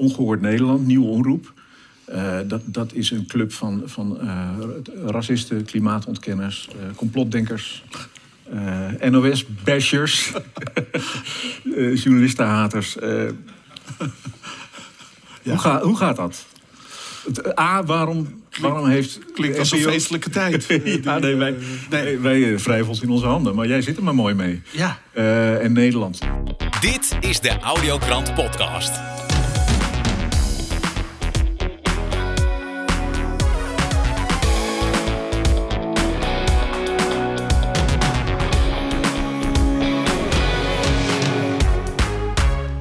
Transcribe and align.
Ongehoord 0.00 0.40
Nederland, 0.40 0.86
Nieuwe 0.86 1.06
Omroep. 1.06 1.52
Uh, 2.14 2.38
dat, 2.46 2.62
dat 2.64 2.92
is 2.92 3.10
een 3.10 3.26
club 3.26 3.52
van, 3.52 3.82
van 3.84 4.18
uh, 4.22 4.48
racisten, 5.06 5.64
klimaatontkenners, 5.64 6.68
uh, 6.68 6.94
complotdenkers, 6.94 7.84
NOS-bashers, 9.10 10.32
journalistenhaters. 12.02 12.96
Ja. 15.42 15.50
Hoe, 15.50 15.58
ga, 15.58 15.80
hoe 15.80 15.96
gaat 15.96 16.16
dat? 16.16 16.46
A, 17.58 17.84
waarom, 17.84 18.42
waarom 18.60 18.88
heeft... 18.88 19.18
Klinkt 19.34 19.58
als 19.58 19.72
een 19.72 19.78
feestelijke 19.78 20.30
tijd. 20.30 20.66
ja, 21.02 21.18
nee, 21.18 21.34
wij, 21.34 21.54
nee. 21.90 22.18
wij 22.18 22.58
wrijven 22.58 22.88
ons 22.88 23.00
in 23.00 23.10
onze 23.10 23.26
handen. 23.26 23.54
Maar 23.54 23.66
jij 23.66 23.82
zit 23.82 23.96
er 23.96 24.02
maar 24.02 24.14
mooi 24.14 24.34
mee. 24.34 24.62
Ja. 24.70 24.98
en 25.60 25.72
Nederland. 25.72 26.18
Dit 26.80 27.16
is 27.20 27.40
de 27.40 27.58
Audiokrant 27.58 28.34
podcast. 28.34 28.90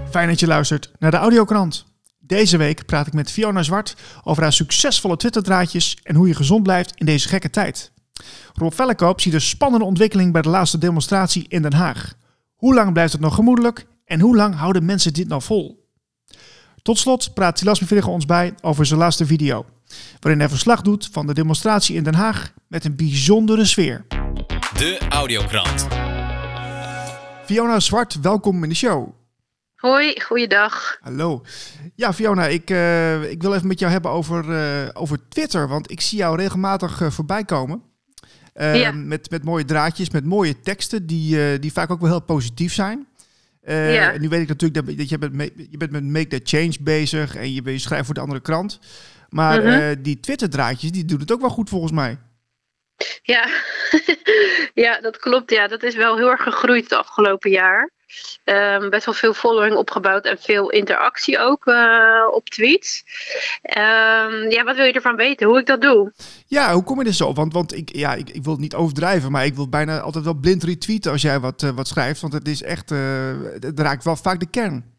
Fijn 0.10 0.28
dat 0.28 0.40
je 0.40 0.48
luistert 0.48 0.92
naar 1.00 1.12
de 1.12 1.18
Audiokrant. 1.18 1.86
Deze 2.20 2.58
week 2.58 2.86
praat 2.86 3.08
ik 3.08 3.14
met 3.14 3.32
Fiona 3.32 3.64
Zwart 3.64 3.96
over 4.24 4.44
haar 4.44 4.54
succesvolle 4.54 5.18
Twitterdraadjes 5.18 5.98
en 6.04 6.16
hoe 6.16 6.28
je 6.28 6.36
gezond 6.36 6.64
blijft 6.64 6.94
in 6.96 7.06
deze 7.06 7.28
gekke 7.28 7.50
tijd. 7.50 7.92
Rob 8.54 8.74
Vellekoop 8.74 9.22
ziet 9.22 9.34
een 9.34 9.42
spannende 9.42 9.86
ontwikkeling 9.86 10.34
bij 10.34 10.42
de 10.42 10.50
laatste 10.50 10.78
demonstratie 10.78 11.46
in 11.48 11.62
Den 11.62 11.74
Haag. 11.74 12.14
Hoe 12.56 12.74
lang 12.74 12.94
blijft 12.94 13.12
het 13.12 13.22
nog 13.22 13.36
gemoedelijk 13.36 13.86
en 14.06 14.20
hoe 14.20 14.36
lang 14.36 14.56
houden 14.56 14.86
mensen 14.86 15.14
dit 15.14 15.28
nou 15.28 15.42
vol? 15.42 15.90
Tot 16.82 16.98
slot 16.98 17.34
praat 17.34 17.60
Silas 17.60 17.80
Mevrigo 17.80 18.12
ons 18.12 18.26
bij 18.26 18.54
over 18.62 18.86
zijn 18.86 19.00
laatste 19.00 19.26
video, 19.26 19.66
waarin 20.20 20.40
hij 20.40 20.50
verslag 20.50 20.82
doet 20.82 21.10
van 21.12 21.28
de 21.28 21.34
demonstratie 21.34 21.96
in 21.96 22.04
Den 22.04 22.16
Haag 22.16 22.54
met 22.68 22.86
een 22.86 22.96
bijzondere 22.96 23.66
sfeer. 23.66 24.06
De 24.74 25.00
Audiokrant. 25.10 25.88
Fiona 27.46 27.80
Zwart, 27.80 28.20
welkom 28.20 28.64
in 28.64 28.70
de 28.70 28.76
show. 28.76 29.19
Hoi, 29.80 30.22
goeiedag. 30.22 30.98
Hallo. 31.02 31.42
Ja, 31.96 32.14
Fiona, 32.14 32.48
ik, 32.48 32.70
uh, 32.70 33.32
ik 33.32 33.42
wil 33.42 33.54
even 33.54 33.68
met 33.68 33.80
jou 33.80 33.92
hebben 33.92 34.12
over, 34.12 34.46
uh, 34.46 34.90
over 34.94 35.18
Twitter. 35.30 35.68
Want 35.68 35.92
ik 35.92 36.02
zie 36.02 36.18
jou 36.18 36.38
regelmatig 36.38 37.02
uh, 37.02 37.10
voorbij 37.10 37.44
komen. 37.44 37.84
Ja. 38.54 38.92
met, 38.92 39.30
met 39.30 39.44
mooie 39.44 39.66
draadjes, 39.66 40.10
met 40.10 40.26
mooie 40.26 40.60
teksten, 40.60 41.06
die, 41.06 41.60
die 41.60 41.72
vaak 41.72 41.92
ook 41.92 42.00
wel 42.00 42.10
heel 42.10 42.22
positief 42.22 42.74
zijn. 42.74 43.08
Ja. 43.62 44.14
En 44.14 44.22
nu 44.22 44.30
weet 44.30 44.42
ik 44.42 44.48
natuurlijk 44.48 44.86
dat, 44.86 44.98
dat 44.98 45.10
je, 45.10 45.18
bent, 45.18 45.52
je 45.70 45.78
bent 45.78 45.92
met 45.92 46.04
Make 46.04 46.28
That 46.28 46.50
Change 46.50 46.74
bezig 46.82 47.36
en 47.36 47.54
je, 47.54 47.72
je 47.72 47.78
schrijft 47.78 48.06
voor 48.06 48.14
de 48.14 48.22
andere 48.22 48.42
krant. 48.42 48.80
Maar 49.30 49.62
-huh. 49.64 49.96
die 50.00 50.20
Twitter-draadjes, 50.20 50.92
die 50.92 51.06
doen 51.06 51.20
het 51.20 51.32
ook 51.32 51.42
wel 51.42 51.50
goed 51.50 51.70
volgens 51.70 51.92
mij. 51.92 52.18
Ja. 53.22 53.48
ja, 54.86 55.02
dat 55.02 55.18
klopt. 55.18 55.52
Ja, 55.52 55.68
dat 55.68 55.84
is 55.84 55.96
wel 55.96 56.18
heel 56.18 56.30
erg 56.30 56.44
gegroeid 56.44 56.84
het 56.84 56.94
afgelopen 56.94 57.52
jaar. 57.52 57.98
Um, 58.44 58.90
best 58.90 59.06
wel 59.06 59.14
veel 59.14 59.34
following 59.34 59.76
opgebouwd 59.76 60.26
en 60.26 60.38
veel 60.40 60.70
interactie 60.70 61.40
ook 61.40 61.66
uh, 61.66 62.28
op 62.32 62.50
tweets. 62.50 63.04
Um, 63.78 64.50
ja, 64.50 64.64
wat 64.64 64.76
wil 64.76 64.86
je 64.86 64.94
ervan 64.94 65.16
weten? 65.16 65.48
Hoe 65.48 65.60
ik 65.60 65.66
dat 65.66 65.82
doe? 65.82 66.14
Ja, 66.48 66.74
hoe 66.74 66.84
kom 66.84 67.02
je 67.02 67.08
er 67.08 67.14
zo? 67.14 67.34
Want, 67.34 67.54
want 67.54 67.76
ik, 67.76 67.96
ja, 67.96 68.14
ik, 68.14 68.30
ik 68.30 68.44
wil 68.44 68.54
het 68.54 68.62
niet 68.62 68.76
overdrijven, 68.76 69.32
maar 69.32 69.46
ik 69.46 69.56
wil 69.56 69.70
bijna 69.70 70.00
altijd 70.00 70.24
wel 70.24 70.34
blind 70.34 70.64
retweeten 70.64 71.12
als 71.12 71.22
jij 71.22 71.40
wat, 71.40 71.62
uh, 71.62 71.70
wat 71.70 71.88
schrijft. 71.88 72.22
Want 72.22 72.34
het 72.34 72.48
is 72.48 72.62
echt, 72.62 72.92
uh, 72.92 73.00
het 73.60 73.80
raakt 73.80 74.04
wel 74.04 74.16
vaak 74.16 74.40
de 74.40 74.50
kern. 74.50 74.98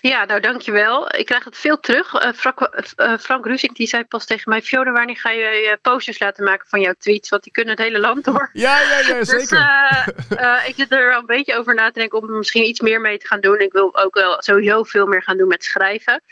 Ja, 0.00 0.24
nou 0.24 0.40
dankjewel. 0.40 1.14
Ik 1.16 1.26
krijg 1.26 1.44
het 1.44 1.56
veel 1.56 1.80
terug. 1.80 2.14
Uh, 2.14 2.32
Frank, 2.32 2.60
uh, 2.96 3.18
Frank 3.18 3.74
die 3.74 3.86
zei 3.86 4.04
pas 4.04 4.26
tegen 4.26 4.50
mij... 4.50 4.62
Fiona, 4.62 4.92
wanneer 4.92 5.16
ga 5.16 5.30
je 5.30 5.62
uh, 5.64 5.72
posters 5.82 6.18
laten 6.18 6.44
maken 6.44 6.68
van 6.68 6.80
jouw 6.80 6.94
tweets? 6.98 7.28
Want 7.28 7.42
die 7.42 7.52
kunnen 7.52 7.74
het 7.74 7.84
hele 7.84 7.98
land 7.98 8.24
door. 8.24 8.50
Ja, 8.52 8.80
ja, 8.80 8.98
ja, 8.98 9.14
dus, 9.18 9.28
zeker. 9.28 10.66
ik 10.66 10.74
zit 10.76 10.92
er 10.92 11.08
wel 11.08 11.18
een 11.18 11.26
beetje 11.26 11.56
over 11.56 11.74
na 11.74 11.86
te 11.86 11.98
denken... 11.98 12.18
om 12.18 12.28
er 12.28 12.36
misschien 12.36 12.66
iets 12.66 12.80
meer 12.80 13.00
mee 13.00 13.18
te 13.18 13.26
gaan 13.26 13.40
doen. 13.40 13.60
Ik 13.60 13.72
wil 13.72 13.96
ook 13.96 14.14
wel 14.14 14.42
sowieso 14.42 14.82
veel 14.82 15.06
meer 15.06 15.22
gaan 15.22 15.36
doen 15.36 15.48
met 15.48 15.64
schrijven. 15.64 16.22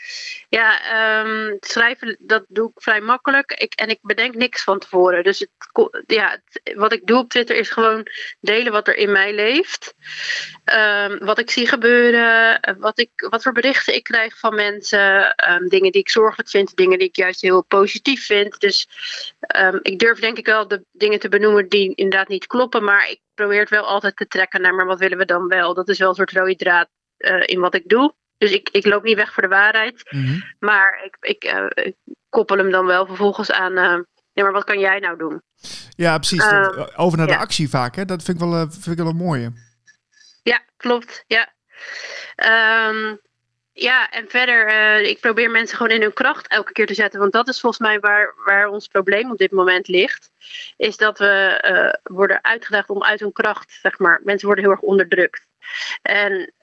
Ja, 0.49 0.79
um, 1.21 1.57
schrijven, 1.59 2.17
dat 2.19 2.45
doe 2.47 2.71
ik 2.75 2.81
vrij 2.81 3.01
makkelijk. 3.01 3.51
Ik, 3.51 3.73
en 3.73 3.89
ik 3.89 3.99
bedenk 4.01 4.35
niks 4.35 4.63
van 4.63 4.79
tevoren. 4.79 5.23
Dus 5.23 5.39
het, 5.39 5.49
ja, 6.07 6.29
het, 6.29 6.75
wat 6.75 6.93
ik 6.93 7.05
doe 7.05 7.17
op 7.17 7.29
Twitter 7.29 7.55
is 7.55 7.69
gewoon 7.69 8.07
delen 8.39 8.71
wat 8.71 8.87
er 8.87 8.95
in 8.95 9.11
mij 9.11 9.33
leeft. 9.33 9.95
Um, 10.65 11.25
wat 11.25 11.39
ik 11.39 11.51
zie 11.51 11.67
gebeuren. 11.67 12.59
Wat 12.79 12.99
ik 12.99 13.09
wat 13.33 13.43
voor 13.43 13.51
berichten 13.51 13.95
ik 13.95 14.03
krijg 14.03 14.39
van 14.39 14.55
mensen. 14.55 15.35
Um, 15.49 15.67
dingen 15.69 15.91
die 15.91 16.01
ik 16.01 16.09
zorgelijk 16.09 16.49
vind, 16.49 16.75
dingen 16.75 16.97
die 16.97 17.07
ik 17.07 17.15
juist 17.15 17.41
heel 17.41 17.63
positief 17.63 18.25
vind. 18.25 18.59
Dus 18.59 18.87
um, 19.57 19.79
ik 19.81 19.99
durf 19.99 20.19
denk 20.19 20.37
ik 20.37 20.45
wel 20.45 20.67
de 20.67 20.85
dingen 20.91 21.19
te 21.19 21.29
benoemen 21.29 21.69
die 21.69 21.95
inderdaad 21.95 22.27
niet 22.27 22.47
kloppen. 22.47 22.83
Maar 22.83 23.09
ik 23.09 23.19
probeer 23.33 23.59
het 23.59 23.69
wel 23.69 23.83
altijd 23.83 24.15
te 24.15 24.27
trekken 24.27 24.61
naar, 24.61 24.75
maar 24.75 24.85
wat 24.85 24.99
willen 24.99 25.17
we 25.17 25.25
dan 25.25 25.47
wel? 25.47 25.73
Dat 25.73 25.89
is 25.89 25.99
wel 25.99 26.09
een 26.09 26.15
soort 26.15 26.31
rode 26.31 26.55
draad 26.55 26.89
uh, 27.17 27.41
in 27.45 27.59
wat 27.59 27.75
ik 27.75 27.89
doe. 27.89 28.13
Dus 28.37 28.51
ik, 28.51 28.69
ik 28.69 28.85
loop 28.85 29.03
niet 29.03 29.15
weg 29.15 29.33
voor 29.33 29.43
de 29.43 29.49
waarheid. 29.49 30.09
Mhm. 30.09 30.21
Mm 30.21 30.27
-hmm. 30.27 30.43
Maar 30.59 31.03
ik, 31.05 31.17
ik, 31.19 31.53
uh, 31.53 31.65
ik, 31.85 31.95
koppel 32.29 32.57
hem 32.57 32.71
dan 32.71 32.85
wel 32.85 33.05
vervolgens 33.05 33.51
aan. 33.51 33.77
Uh, 33.77 33.99
ja, 34.33 34.43
maar 34.43 34.51
wat 34.51 34.63
kan 34.63 34.79
jij 34.79 34.99
nou 34.99 35.17
doen? 35.17 35.41
Ja, 35.89 36.17
precies. 36.17 36.45
Over 36.95 37.17
naar 37.17 37.27
de 37.27 37.37
actie 37.37 37.69
vaak, 37.69 37.95
hè? 37.95 38.05
Dat 38.05 38.23
vind 38.23 38.41
ik 38.41 38.49
wel, 38.49 38.67
vind 38.69 38.87
ik 38.87 38.97
wel 38.97 39.07
een 39.07 39.15
mooie. 39.15 39.51
Ja, 40.43 40.61
klopt. 40.77 41.23
Ja. 41.27 41.53
Um, 42.35 43.19
ja, 43.73 44.09
en 44.09 44.29
verder, 44.29 44.73
uh, 44.73 45.09
ik 45.09 45.19
probeer 45.19 45.51
mensen 45.51 45.77
gewoon 45.77 45.91
in 45.91 46.01
hun 46.01 46.13
kracht 46.13 46.47
elke 46.47 46.71
keer 46.71 46.85
te 46.85 46.93
zetten. 46.93 47.19
Want 47.19 47.31
dat 47.31 47.47
is 47.47 47.59
volgens 47.59 47.81
mij 47.81 47.99
waar, 47.99 48.33
waar 48.45 48.67
ons 48.67 48.87
probleem 48.87 49.31
op 49.31 49.37
dit 49.37 49.51
moment 49.51 49.87
ligt. 49.87 50.31
Is 50.77 50.97
dat 50.97 51.17
we 51.17 51.63
uh, 51.65 52.15
worden 52.15 52.43
uitgedaagd 52.43 52.89
om 52.89 53.03
uit 53.03 53.19
hun 53.19 53.31
kracht, 53.31 53.79
zeg 53.81 53.99
maar. 53.99 54.19
Mensen 54.23 54.45
worden 54.45 54.63
heel 54.63 54.73
erg 54.73 54.83
onderdrukt. 54.83 55.47
En 56.01 56.53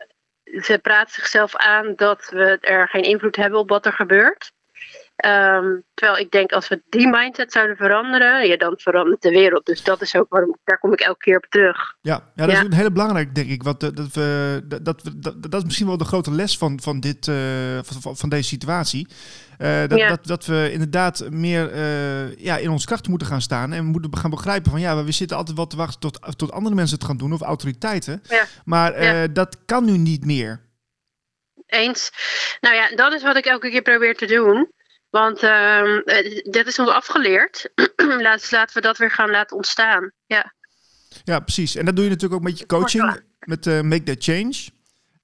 ze 0.44 0.78
praten 0.78 1.14
zichzelf 1.14 1.56
aan 1.56 1.94
dat 1.94 2.28
we 2.28 2.58
er 2.60 2.88
geen 2.88 3.02
invloed 3.02 3.36
hebben 3.36 3.58
op 3.58 3.68
wat 3.68 3.86
er 3.86 3.92
gebeurt. 3.92 4.52
Um, 5.26 5.84
terwijl 5.94 6.18
ik 6.18 6.30
denk, 6.30 6.52
als 6.52 6.68
we 6.68 6.82
die 6.88 7.08
mindset 7.08 7.52
zouden 7.52 7.76
veranderen, 7.76 8.46
ja, 8.46 8.56
dan 8.56 8.74
verandert 8.78 9.22
de 9.22 9.30
wereld. 9.30 9.66
Dus 9.66 9.82
dat 9.82 10.00
is 10.00 10.16
ook 10.16 10.26
waarom, 10.28 10.56
daar 10.64 10.78
kom 10.78 10.92
ik 10.92 11.00
elke 11.00 11.18
keer 11.18 11.36
op 11.36 11.46
terug. 11.48 11.94
Ja, 12.00 12.30
ja 12.34 12.46
dat 12.46 12.54
ja. 12.54 12.60
is 12.60 12.66
een 12.66 12.72
hele 12.72 12.92
belangrijk, 12.92 13.34
denk 13.34 13.50
ik. 13.50 13.62
Want 13.62 13.80
dat, 13.80 14.12
we, 14.12 14.60
dat, 14.64 14.84
dat, 14.84 15.00
dat, 15.16 15.42
dat 15.42 15.54
is 15.54 15.64
misschien 15.64 15.86
wel 15.86 15.96
de 15.96 16.04
grote 16.04 16.30
les 16.32 16.58
van, 16.58 16.80
van, 16.82 17.00
dit, 17.00 17.26
uh, 17.26 17.36
van, 17.82 18.16
van 18.16 18.28
deze 18.28 18.48
situatie. 18.48 19.08
Uh, 19.58 19.80
dat, 19.86 19.98
ja. 19.98 20.08
dat, 20.08 20.26
dat 20.26 20.46
we 20.46 20.68
inderdaad 20.72 21.30
meer 21.30 21.72
uh, 21.72 22.36
ja, 22.36 22.56
in 22.56 22.70
ons 22.70 22.84
kracht 22.84 23.08
moeten 23.08 23.26
gaan 23.26 23.40
staan. 23.40 23.72
En 23.72 23.84
we 23.84 23.90
moeten 23.90 24.18
gaan 24.18 24.30
begrijpen 24.30 24.70
van 24.70 24.80
ja, 24.80 25.04
we 25.04 25.12
zitten 25.12 25.36
altijd 25.36 25.56
wel 25.56 25.66
te 25.66 25.76
wachten 25.76 26.00
tot, 26.00 26.38
tot 26.38 26.52
andere 26.52 26.74
mensen 26.74 26.96
het 26.96 27.06
gaan 27.06 27.16
doen 27.16 27.32
of 27.32 27.40
autoriteiten. 27.40 28.22
Ja. 28.28 28.44
Maar 28.64 28.92
dat 29.32 29.56
kan 29.64 29.84
nu 29.84 29.96
niet 29.96 30.24
meer. 30.24 30.60
Eens. 31.66 32.12
Nou 32.60 32.74
ja, 32.74 32.94
dat 32.94 33.12
is 33.12 33.22
wat 33.22 33.36
ik 33.36 33.44
elke 33.46 33.70
keer 33.70 33.82
probeer 33.82 34.16
te 34.16 34.26
doen. 34.26 34.70
Want 35.10 35.42
uh, 35.42 35.98
dit 36.42 36.66
is 36.66 36.78
ons 36.78 36.88
afgeleerd. 36.88 37.70
laten, 37.96 38.48
laten 38.50 38.74
we 38.74 38.80
dat 38.80 38.98
weer 38.98 39.10
gaan 39.10 39.30
laten 39.30 39.56
ontstaan. 39.56 40.12
Ja. 40.26 40.52
ja, 41.24 41.40
precies. 41.40 41.74
En 41.74 41.84
dat 41.84 41.96
doe 41.96 42.04
je 42.04 42.10
natuurlijk 42.10 42.40
ook 42.40 42.48
met 42.48 42.58
je 42.58 42.66
coaching, 42.66 43.20
met 43.38 43.66
uh, 43.66 43.80
Make 43.80 44.02
That 44.02 44.24
Change. 44.24 44.68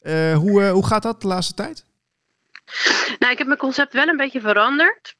Uh, 0.02 0.36
hoe, 0.36 0.60
uh, 0.60 0.70
hoe 0.70 0.86
gaat 0.86 1.02
dat 1.02 1.20
de 1.20 1.26
laatste 1.26 1.54
tijd? 1.54 1.84
Nou, 3.18 3.32
ik 3.32 3.38
heb 3.38 3.46
mijn 3.46 3.58
concept 3.58 3.92
wel 3.92 4.06
een 4.06 4.16
beetje 4.16 4.40
veranderd. 4.40 5.16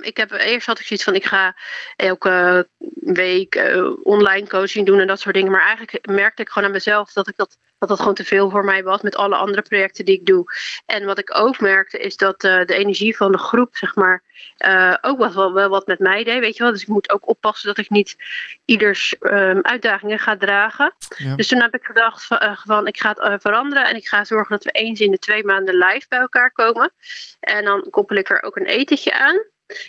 ik 0.00 0.16
heb 0.16 0.30
eerst 0.30 0.66
had 0.66 0.78
ik 0.78 0.86
zoiets 0.86 1.04
van 1.04 1.14
ik 1.14 1.26
ga 1.26 1.56
elke 1.96 2.68
week 2.94 3.72
online 4.02 4.46
coaching 4.46 4.86
doen 4.86 5.00
en 5.00 5.06
dat 5.06 5.20
soort 5.20 5.34
dingen. 5.34 5.52
Maar 5.52 5.66
eigenlijk 5.66 6.06
merkte 6.06 6.42
ik 6.42 6.48
gewoon 6.48 6.68
aan 6.68 6.74
mezelf 6.74 7.12
dat 7.12 7.28
ik 7.28 7.36
dat 7.36 7.58
dat 7.80 7.88
dat 7.88 7.98
gewoon 7.98 8.14
te 8.14 8.24
veel 8.24 8.50
voor 8.50 8.64
mij 8.64 8.82
was 8.82 9.00
met 9.00 9.16
alle 9.16 9.36
andere 9.36 9.62
projecten 9.62 10.04
die 10.04 10.18
ik 10.18 10.26
doe. 10.26 10.44
En 10.86 11.04
wat 11.04 11.18
ik 11.18 11.38
ook 11.38 11.60
merkte 11.60 11.98
is 11.98 12.16
dat 12.16 12.44
uh, 12.44 12.64
de 12.64 12.74
energie 12.74 13.16
van 13.16 13.32
de 13.32 13.38
groep, 13.38 13.76
zeg 13.76 13.94
maar, 13.94 14.22
uh, 14.66 14.94
ook 15.00 15.18
wat, 15.18 15.34
wel, 15.34 15.52
wel 15.52 15.68
wat 15.68 15.86
met 15.86 15.98
mij 15.98 16.24
deed, 16.24 16.40
weet 16.40 16.56
je 16.56 16.62
wel. 16.62 16.72
Dus 16.72 16.82
ik 16.82 16.88
moet 16.88 17.10
ook 17.10 17.28
oppassen 17.28 17.68
dat 17.68 17.78
ik 17.78 17.90
niet 17.90 18.16
ieders 18.64 19.14
um, 19.20 19.60
uitdagingen 19.62 20.18
ga 20.18 20.36
dragen. 20.36 20.94
Ja. 21.16 21.36
Dus 21.36 21.48
toen 21.48 21.60
heb 21.60 21.74
ik 21.74 21.84
gedacht 21.84 22.24
van, 22.24 22.42
uh, 22.42 22.60
van 22.64 22.86
ik 22.86 23.00
ga 23.00 23.16
het 23.18 23.42
veranderen 23.42 23.86
en 23.86 23.96
ik 23.96 24.08
ga 24.08 24.24
zorgen 24.24 24.50
dat 24.50 24.64
we 24.64 24.70
eens 24.70 25.00
in 25.00 25.10
de 25.10 25.18
twee 25.18 25.44
maanden 25.44 25.74
live 25.74 26.06
bij 26.08 26.18
elkaar 26.18 26.52
komen. 26.52 26.92
En 27.40 27.64
dan 27.64 27.86
koppel 27.90 28.16
ik 28.16 28.30
er 28.30 28.42
ook 28.42 28.56
een 28.56 28.66
etentje 28.66 29.12
aan. 29.18 29.42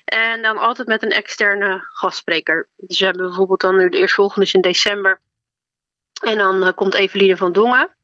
En 0.05 0.41
dan 0.41 0.57
altijd 0.57 0.87
met 0.87 1.03
een 1.03 1.11
externe 1.11 1.87
gastspreker. 1.93 2.69
Dus 2.77 2.99
we 2.99 3.05
hebben 3.05 3.25
bijvoorbeeld 3.25 3.61
dan 3.61 3.77
nu 3.77 3.89
de 3.89 3.97
eerstvolgende 3.97 4.45
is 4.45 4.53
in 4.53 4.61
december. 4.61 5.21
En 6.21 6.37
dan 6.37 6.63
uh, 6.63 6.69
komt 6.75 6.93
Eveline 6.93 7.37
van 7.37 7.51
Dongen. 7.51 7.95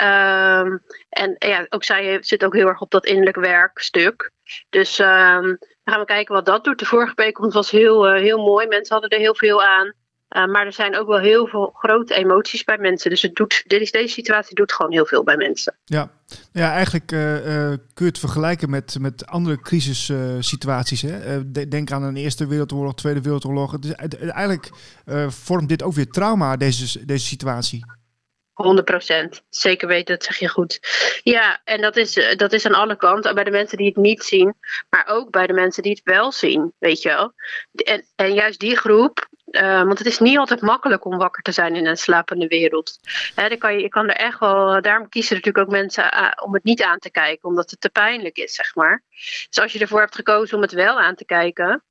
Um, 0.00 0.82
en 1.08 1.36
ja, 1.38 1.66
ook 1.68 1.84
zij 1.84 2.18
zit 2.20 2.44
ook 2.44 2.54
heel 2.54 2.68
erg 2.68 2.80
op 2.80 2.90
dat 2.90 3.06
innerlijk 3.06 3.36
werkstuk. 3.36 4.30
Dus 4.70 4.98
um, 4.98 5.58
gaan 5.84 6.00
we 6.00 6.04
kijken 6.04 6.34
wat 6.34 6.46
dat 6.46 6.64
doet. 6.64 6.78
De 6.78 6.84
vorige 6.84 7.14
bijeenkomst 7.14 7.54
was 7.54 7.70
heel, 7.70 8.14
uh, 8.14 8.20
heel 8.20 8.38
mooi. 8.38 8.66
Mensen 8.66 8.92
hadden 8.92 9.10
er 9.10 9.24
heel 9.24 9.34
veel 9.34 9.62
aan. 9.62 9.92
Uh, 10.34 10.46
maar 10.46 10.66
er 10.66 10.72
zijn 10.72 10.98
ook 10.98 11.06
wel 11.06 11.18
heel 11.18 11.46
veel 11.46 11.70
grote 11.74 12.14
emoties 12.14 12.64
bij 12.64 12.78
mensen. 12.78 13.10
Dus 13.10 13.22
het 13.22 13.34
doet, 13.34 13.64
deze, 13.66 13.92
deze 13.92 14.12
situatie 14.12 14.54
doet 14.54 14.72
gewoon 14.72 14.92
heel 14.92 15.06
veel 15.06 15.24
bij 15.24 15.36
mensen. 15.36 15.74
Ja, 15.84 16.10
ja 16.52 16.72
eigenlijk 16.72 17.12
uh, 17.12 17.18
kun 17.68 17.78
je 17.94 18.04
het 18.04 18.18
vergelijken 18.18 18.70
met, 18.70 18.96
met 19.00 19.26
andere 19.26 19.60
crisissituaties. 19.60 21.02
Hè? 21.02 21.50
denk 21.68 21.90
aan 21.92 22.02
een 22.02 22.16
Eerste 22.16 22.46
Wereldoorlog, 22.46 22.94
Tweede 22.94 23.20
Wereldoorlog. 23.20 23.72
Het 23.72 23.84
is, 23.84 23.92
eigenlijk 24.30 24.70
vormt 25.28 25.68
dit 25.68 25.82
ook 25.82 25.94
weer 25.94 26.10
trauma, 26.10 26.56
deze, 26.56 27.04
deze 27.06 27.26
situatie. 27.26 27.84
100 28.54 28.84
procent. 28.86 29.42
Zeker 29.48 29.88
weten, 29.88 30.14
dat 30.14 30.24
zeg 30.24 30.38
je 30.38 30.48
goed. 30.48 30.80
Ja, 31.22 31.60
en 31.64 31.80
dat 31.80 31.96
is, 31.96 32.34
dat 32.36 32.52
is 32.52 32.66
aan 32.66 32.74
alle 32.74 32.96
kanten. 32.96 33.34
Bij 33.34 33.44
de 33.44 33.50
mensen 33.50 33.78
die 33.78 33.86
het 33.86 33.96
niet 33.96 34.22
zien, 34.22 34.54
maar 34.90 35.06
ook 35.06 35.30
bij 35.30 35.46
de 35.46 35.52
mensen 35.52 35.82
die 35.82 35.92
het 35.92 36.00
wel 36.04 36.32
zien. 36.32 36.72
Weet 36.78 37.02
je 37.02 37.08
wel. 37.08 37.32
En, 37.72 38.06
en 38.16 38.34
juist 38.34 38.60
die 38.60 38.76
groep, 38.76 39.28
uh, 39.54 39.82
want 39.82 39.98
het 39.98 40.06
is 40.06 40.18
niet 40.18 40.38
altijd 40.38 40.60
makkelijk 40.60 41.04
om 41.04 41.18
wakker 41.18 41.42
te 41.42 41.52
zijn 41.52 41.74
in 41.74 41.86
een 41.86 41.96
slapende 41.96 42.46
wereld. 42.46 42.98
Dan 43.34 43.58
kan 43.58 43.74
je, 43.74 43.80
je 43.80 43.88
kan 43.88 44.08
er 44.08 44.16
echt 44.16 44.38
wel, 44.38 44.82
daarom 44.82 45.08
kiezen 45.08 45.36
natuurlijk 45.36 45.66
ook 45.66 45.72
mensen 45.72 46.04
uh, 46.14 46.30
om 46.44 46.54
het 46.54 46.64
niet 46.64 46.82
aan 46.82 46.98
te 46.98 47.10
kijken, 47.10 47.48
omdat 47.48 47.70
het 47.70 47.80
te 47.80 47.90
pijnlijk 47.90 48.36
is, 48.36 48.54
zeg 48.54 48.74
maar. 48.74 49.02
Dus 49.48 49.58
als 49.58 49.72
je 49.72 49.78
ervoor 49.78 50.00
hebt 50.00 50.14
gekozen 50.14 50.56
om 50.56 50.62
het 50.62 50.72
wel 50.72 51.00
aan 51.00 51.14
te 51.14 51.24
kijken, 51.24 51.82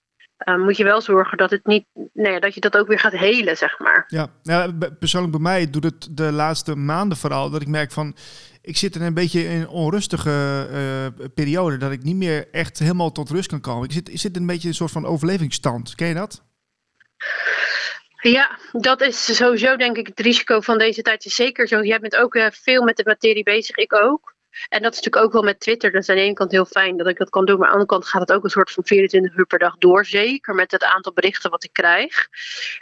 uh, 0.46 0.64
moet 0.64 0.78
je 0.78 0.84
wel 0.84 1.02
zorgen 1.02 1.38
dat, 1.38 1.50
het 1.50 1.66
niet, 1.66 1.86
nee, 2.14 2.40
dat 2.40 2.54
je 2.54 2.60
dat 2.60 2.78
ook 2.78 2.88
weer 2.88 3.00
gaat 3.00 3.14
helen, 3.14 3.58
zeg 3.58 3.80
maar. 3.80 4.04
Ja, 4.08 4.28
ja 4.44 4.72
persoonlijk 5.00 5.32
bij 5.32 5.42
mij 5.42 5.70
doet 5.70 5.84
het 5.84 6.08
de 6.12 6.32
laatste 6.32 6.76
maanden 6.76 7.18
vooral 7.18 7.50
dat 7.50 7.62
ik 7.62 7.68
merk 7.68 7.92
van 7.92 8.16
ik 8.64 8.78
zit 8.78 8.96
in 8.96 9.02
een 9.02 9.14
beetje 9.14 9.44
in 9.44 9.62
een 9.62 9.68
onrustige 9.68 10.68
uh, 10.72 11.28
periode 11.34 11.78
dat 11.78 11.92
ik 11.92 12.04
niet 12.04 12.16
meer 12.16 12.48
echt 12.52 12.80
helemaal 12.80 13.12
tot 13.12 13.30
rust 13.30 13.50
kan 13.50 13.62
komen. 13.62 13.84
Ik 13.84 13.92
zit, 13.92 14.10
ik 14.10 14.20
zit 14.20 14.36
in 14.36 14.42
een 14.42 14.48
beetje 14.48 14.68
een 14.68 14.74
soort 14.74 14.92
van 14.92 15.06
overlevingsstand. 15.06 15.96
Ken 15.96 16.08
je 16.08 16.14
dat? 16.14 16.44
Ja, 18.22 18.58
dat 18.72 19.02
is 19.02 19.36
sowieso 19.36 19.76
denk 19.76 19.98
ik 19.98 20.08
het 20.08 20.20
risico 20.20 20.62
van 20.62 20.78
deze 20.78 21.02
tijd. 21.02 21.26
Is 21.26 21.36
zeker 21.36 21.68
zo. 21.68 21.84
Jij 21.84 22.00
bent 22.00 22.16
ook 22.16 22.36
uh, 22.36 22.48
veel 22.52 22.84
met 22.84 22.98
de 22.98 23.04
materie 23.06 23.44
bezig, 23.44 23.76
ik 23.76 23.94
ook. 23.94 24.33
En 24.70 24.82
dat 24.82 24.92
is 24.94 24.98
natuurlijk 24.98 25.26
ook 25.26 25.34
wel 25.34 25.44
met 25.44 25.60
Twitter. 25.60 25.92
Dat 25.92 26.02
is 26.02 26.10
aan 26.10 26.16
de 26.16 26.22
ene 26.22 26.34
kant 26.34 26.52
heel 26.52 26.66
fijn 26.66 26.98
dat 26.98 27.08
ik 27.08 27.18
dat 27.18 27.30
kan 27.30 27.46
doen. 27.46 27.58
Maar 27.58 27.68
aan 27.68 27.74
de 27.74 27.80
andere 27.80 28.00
kant 28.00 28.12
gaat 28.12 28.22
het 28.22 28.32
ook 28.32 28.44
een 28.44 28.50
soort 28.50 28.72
van 28.72 28.86
24 28.86 29.38
uur 29.38 29.46
per 29.46 29.60
dag 29.60 29.78
door. 29.78 30.06
Zeker 30.06 30.56
met 30.56 30.72
het 30.72 30.84
aantal 30.84 31.14
berichten 31.14 31.50
wat 31.50 31.64
ik 31.64 31.74
krijg. 31.74 32.28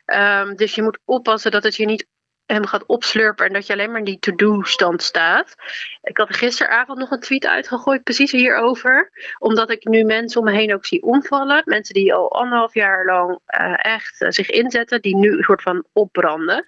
Um, 0.06 0.56
dus 0.56 0.76
je 0.76 0.82
moet 0.82 1.00
oppassen 1.06 1.52
dat 1.52 1.64
het 1.64 1.76
je 1.76 1.86
niet 1.86 2.06
hem 2.46 2.66
gaat 2.66 2.86
opslurpen 2.86 3.46
en 3.46 3.54
dat 3.54 3.68
je 3.68 3.74
alleen 3.74 3.90
maar 3.90 4.00
in 4.00 4.06
die 4.06 4.20
to-do-stand 4.20 5.04
staat. 5.04 5.56
Ik 6.02 6.18
had 6.18 6.36
gisteravond 6.36 7.00
nog 7.00 7.12
een 7.12 7.20
tweet 7.20 7.46
uitgegooid, 7.46 8.04
precies 8.04 8.32
hierover. 8.32 9.12
Omdat 9.38 9.70
ik 9.70 9.86
nu 9.86 10.04
mensen 10.04 10.40
om 10.40 10.46
me 10.46 10.52
heen 10.52 10.74
ook 10.74 10.86
zie 10.86 11.04
omvallen. 11.04 11.62
Mensen 11.66 11.94
die 11.94 12.14
al 12.14 12.32
anderhalf 12.32 12.74
jaar 12.74 13.06
lang 13.06 13.40
uh, 13.60 13.74
echt 13.78 14.22
uh, 14.22 14.30
zich 14.30 14.50
inzetten, 14.50 15.02
die 15.02 15.16
nu 15.16 15.38
een 15.38 15.44
soort 15.44 15.62
van 15.62 15.86
opbranden. 15.94 16.64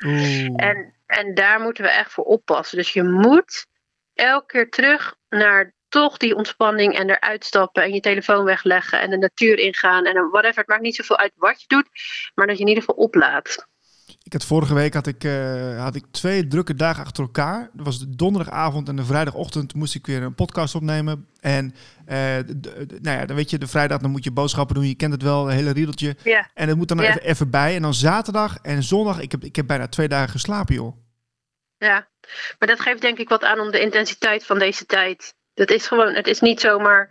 En, 0.55 0.94
en 1.05 1.33
daar 1.33 1.59
moeten 1.59 1.83
we 1.83 1.89
echt 1.89 2.11
voor 2.11 2.23
oppassen. 2.23 2.77
Dus 2.77 2.94
je 2.94 3.03
moet 3.03 3.65
elke 4.13 4.45
keer 4.45 4.69
terug 4.69 5.15
naar 5.30 5.74
toch 5.89 6.18
die 6.18 6.36
ontspanning 6.36 6.98
en 6.98 7.10
eruit 7.10 7.45
stappen 7.45 7.83
en 7.83 7.94
je 7.94 8.00
telefoon 8.00 8.44
wegleggen 8.44 9.01
en 9.01 9.10
de 9.10 9.18
natuur 9.18 9.60
ingaan 9.60 10.06
en 10.06 10.30
whatever. 10.30 10.57
Het 10.60 10.68
maakt 10.68 10.81
niet 10.81 10.95
zoveel 10.95 11.18
uit 11.18 11.31
wat 11.36 11.62
je 11.62 11.68
doet, 11.68 11.89
maar 12.33 12.48
dat 12.48 12.56
je 12.56 12.62
in 12.62 12.69
ieder 12.69 12.83
geval 12.83 13.04
oplaadt. 13.04 13.68
Ik 14.24 14.33
had 14.33 14.45
vorige 14.45 14.74
week 14.74 14.94
had 14.94 15.07
ik, 15.07 15.24
uh, 15.24 15.83
had 15.83 15.95
ik 15.95 16.06
twee 16.12 16.48
drukke 16.48 16.75
dagen 16.75 17.04
achter 17.04 17.24
elkaar. 17.24 17.69
Dat 17.74 17.86
was 17.86 18.00
de 18.00 18.15
donderdagavond 18.15 18.89
en 18.89 18.95
de 18.95 19.06
vrijdagochtend 19.06 19.74
moest 19.74 19.95
ik 19.95 20.06
weer 20.06 20.21
een 20.21 20.36
podcast 20.36 20.75
opnemen. 20.75 21.27
En 21.39 21.75
uh, 22.07 22.15
nou 23.01 23.18
ja, 23.18 23.25
dan 23.25 23.36
weet 23.36 23.50
je, 23.50 23.57
de 23.57 23.68
vrijdag 23.68 23.98
dan 24.00 24.12
moet 24.12 24.24
je 24.24 24.31
boodschappen 24.31 24.75
doen. 24.75 24.88
Je 24.88 24.95
kent 24.95 25.12
het 25.13 25.21
wel, 25.21 25.50
een 25.50 25.56
hele 25.56 25.71
riedeltje. 25.71 26.15
En 26.54 26.68
dat 26.68 26.77
moet 26.77 26.88
dan 26.88 26.98
Ja. 26.98 27.10
even, 27.10 27.21
even 27.21 27.50
bij. 27.50 27.75
En 27.75 27.81
dan 27.81 27.94
zaterdag 27.94 28.57
en 28.62 28.83
zondag. 28.83 29.19
Ik 29.19 29.31
heb, 29.31 29.44
ik 29.44 29.56
heb 29.56 29.68
bijna 29.68 29.88
twee 29.88 30.07
dagen 30.07 30.30
geslapen, 30.30 30.75
joh. 30.75 31.02
Ja, 31.83 32.07
maar 32.59 32.68
dat 32.68 32.80
geeft 32.80 33.01
denk 33.01 33.18
ik 33.18 33.30
wat 33.30 33.44
aan 33.44 33.59
om 33.59 33.71
de 33.71 33.80
intensiteit 33.80 34.45
van 34.45 34.59
deze 34.59 34.85
tijd. 34.85 35.35
Dat 35.53 35.69
is 35.69 35.88
gewoon, 35.88 36.13
het 36.13 36.27
is 36.27 36.39
niet 36.39 36.59
zomaar 36.59 37.09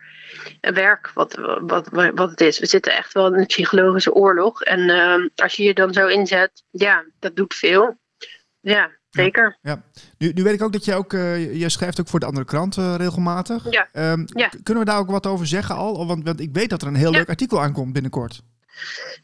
een 0.61 0.75
werk 0.75 1.11
wat, 1.15 1.35
wat, 1.61 1.89
wat 1.91 2.31
het 2.31 2.41
is. 2.41 2.59
We 2.59 2.67
zitten 2.67 2.97
echt 2.97 3.13
wel 3.13 3.27
in 3.27 3.41
een 3.41 3.47
psychologische 3.47 4.13
oorlog. 4.13 4.63
En 4.63 4.81
uh, 4.81 5.29
als 5.35 5.55
je 5.55 5.63
je 5.63 5.75
dan 5.75 5.93
zo 5.93 6.07
inzet, 6.07 6.65
ja, 6.71 7.05
dat 7.19 7.37
doet 7.37 7.55
veel. 7.55 7.99
Ja, 8.61 8.91
zeker. 9.11 9.59
Ja. 9.63 9.83
Nu, 10.19 10.33
nu 10.35 10.43
weet 10.43 10.55
ik 10.55 10.63
ook 10.63 10.73
dat 10.73 10.85
jij 10.85 10.97
ook, 10.97 11.13
uh, 11.13 11.55
jij 11.55 11.69
schrijft 11.69 12.01
ook 12.01 12.09
voor 12.09 12.21
de 12.21 12.27
andere 12.27 12.47
krant 12.47 12.77
uh, 12.77 12.95
regelmatig. 12.97 13.71
Ja. 13.71 13.89
Um, 14.13 14.25
ja. 14.27 14.51
Kunnen 14.63 14.85
we 14.85 14.91
daar 14.91 14.99
ook 14.99 15.11
wat 15.11 15.27
over 15.27 15.47
zeggen 15.47 15.75
al? 15.75 16.07
Want, 16.07 16.25
want 16.25 16.41
ik 16.41 16.51
weet 16.53 16.71
dat 16.71 16.83
er 16.83 16.89
een 16.89 16.95
heel 16.95 17.11
leuk 17.11 17.29
artikel 17.29 17.61
aankomt 17.61 17.93
binnenkort. 17.93 18.41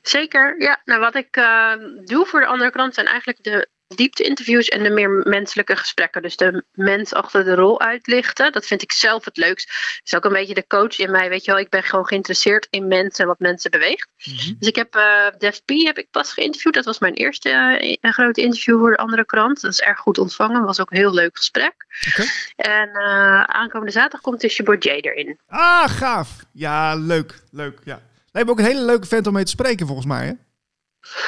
Zeker, 0.02 0.60
ja. 0.62 0.80
Nou, 0.84 1.00
wat 1.00 1.14
ik 1.14 1.36
uh, 1.36 1.72
doe 2.04 2.26
voor 2.26 2.40
de 2.40 2.46
andere 2.46 2.70
krant 2.70 2.94
zijn 2.94 3.06
eigenlijk 3.06 3.42
de 3.42 3.68
diepte-interviews 3.94 4.68
en 4.68 4.82
de 4.82 4.90
meer 4.90 5.10
menselijke 5.10 5.76
gesprekken. 5.76 6.22
Dus 6.22 6.36
de 6.36 6.64
mens 6.72 7.14
achter 7.14 7.44
de 7.44 7.54
rol 7.54 7.80
uitlichten. 7.80 8.52
Dat 8.52 8.66
vind 8.66 8.82
ik 8.82 8.92
zelf 8.92 9.24
het 9.24 9.36
leukst. 9.36 9.66
Dat 9.66 10.00
is 10.04 10.14
ook 10.14 10.24
een 10.24 10.32
beetje 10.32 10.54
de 10.54 10.66
coach 10.66 10.98
in 10.98 11.10
mij. 11.10 11.28
Weet 11.28 11.44
je 11.44 11.50
wel, 11.50 11.60
ik 11.60 11.68
ben 11.68 11.82
gewoon 11.82 12.06
geïnteresseerd 12.06 12.66
in 12.70 12.88
mensen 12.88 13.22
en 13.22 13.30
wat 13.30 13.38
mensen 13.38 13.70
beweegt. 13.70 14.08
Mm 14.24 14.36
-hmm. 14.36 14.56
Dus 14.58 14.68
ik 14.68 14.76
heb 14.76 14.96
uh, 14.96 15.26
Def 15.38 15.64
P 15.64 15.70
heb 15.70 15.98
ik 15.98 16.10
pas 16.10 16.32
geïnterviewd. 16.32 16.74
Dat 16.74 16.84
was 16.84 16.98
mijn 16.98 17.14
eerste 17.14 17.78
uh, 18.00 18.12
grote 18.12 18.40
interview 18.40 18.78
voor 18.78 18.90
de 18.90 18.96
andere 18.96 19.24
krant. 19.24 19.60
Dat 19.60 19.72
is 19.72 19.80
erg 19.80 19.98
goed 19.98 20.18
ontvangen. 20.18 20.64
was 20.64 20.80
ook 20.80 20.90
een 20.90 20.96
heel 20.96 21.14
leuk 21.14 21.36
gesprek. 21.36 21.86
Okay. 22.08 22.26
En 22.56 22.88
uh, 22.88 23.42
aankomende 23.42 23.92
zaterdag 23.92 24.20
komt 24.20 24.42
je 24.42 24.76
J 24.78 24.88
erin. 24.88 25.38
Ah, 25.46 25.88
gaaf. 25.88 26.28
Ja, 26.52 26.94
leuk. 26.94 27.34
Leuk, 27.50 27.78
ja. 27.84 28.00
We 28.32 28.38
hebben 28.38 28.54
ook 28.54 28.60
een 28.60 28.72
hele 28.72 28.84
leuke 28.84 29.06
vent 29.06 29.26
om 29.26 29.32
mee 29.32 29.44
te 29.44 29.50
spreken, 29.50 29.86
volgens 29.86 30.06
mij, 30.06 30.26
hè? 30.26 30.32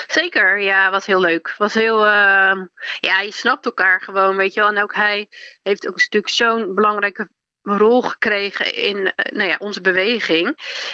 Zeker, 0.06 0.60
ja, 0.60 0.90
was 0.90 1.06
heel 1.06 1.20
leuk. 1.20 1.54
Was 1.58 1.74
heel, 1.74 2.06
uh, 2.06 2.62
ja, 3.00 3.20
je 3.20 3.32
snapt 3.32 3.64
elkaar 3.64 4.00
gewoon, 4.00 4.36
weet 4.36 4.54
je 4.54 4.60
wel. 4.60 4.68
En 4.68 4.82
ook 4.82 4.94
hij 4.94 5.28
heeft 5.62 5.88
ook 5.88 5.96
natuurlijk 5.96 6.32
zo'n 6.32 6.74
belangrijke 6.74 7.28
rol 7.62 8.02
gekregen 8.02 8.74
in 8.74 8.96
uh, 8.96 9.12
nou 9.32 9.48
ja, 9.48 9.56
onze 9.58 9.80
beweging. 9.80 10.46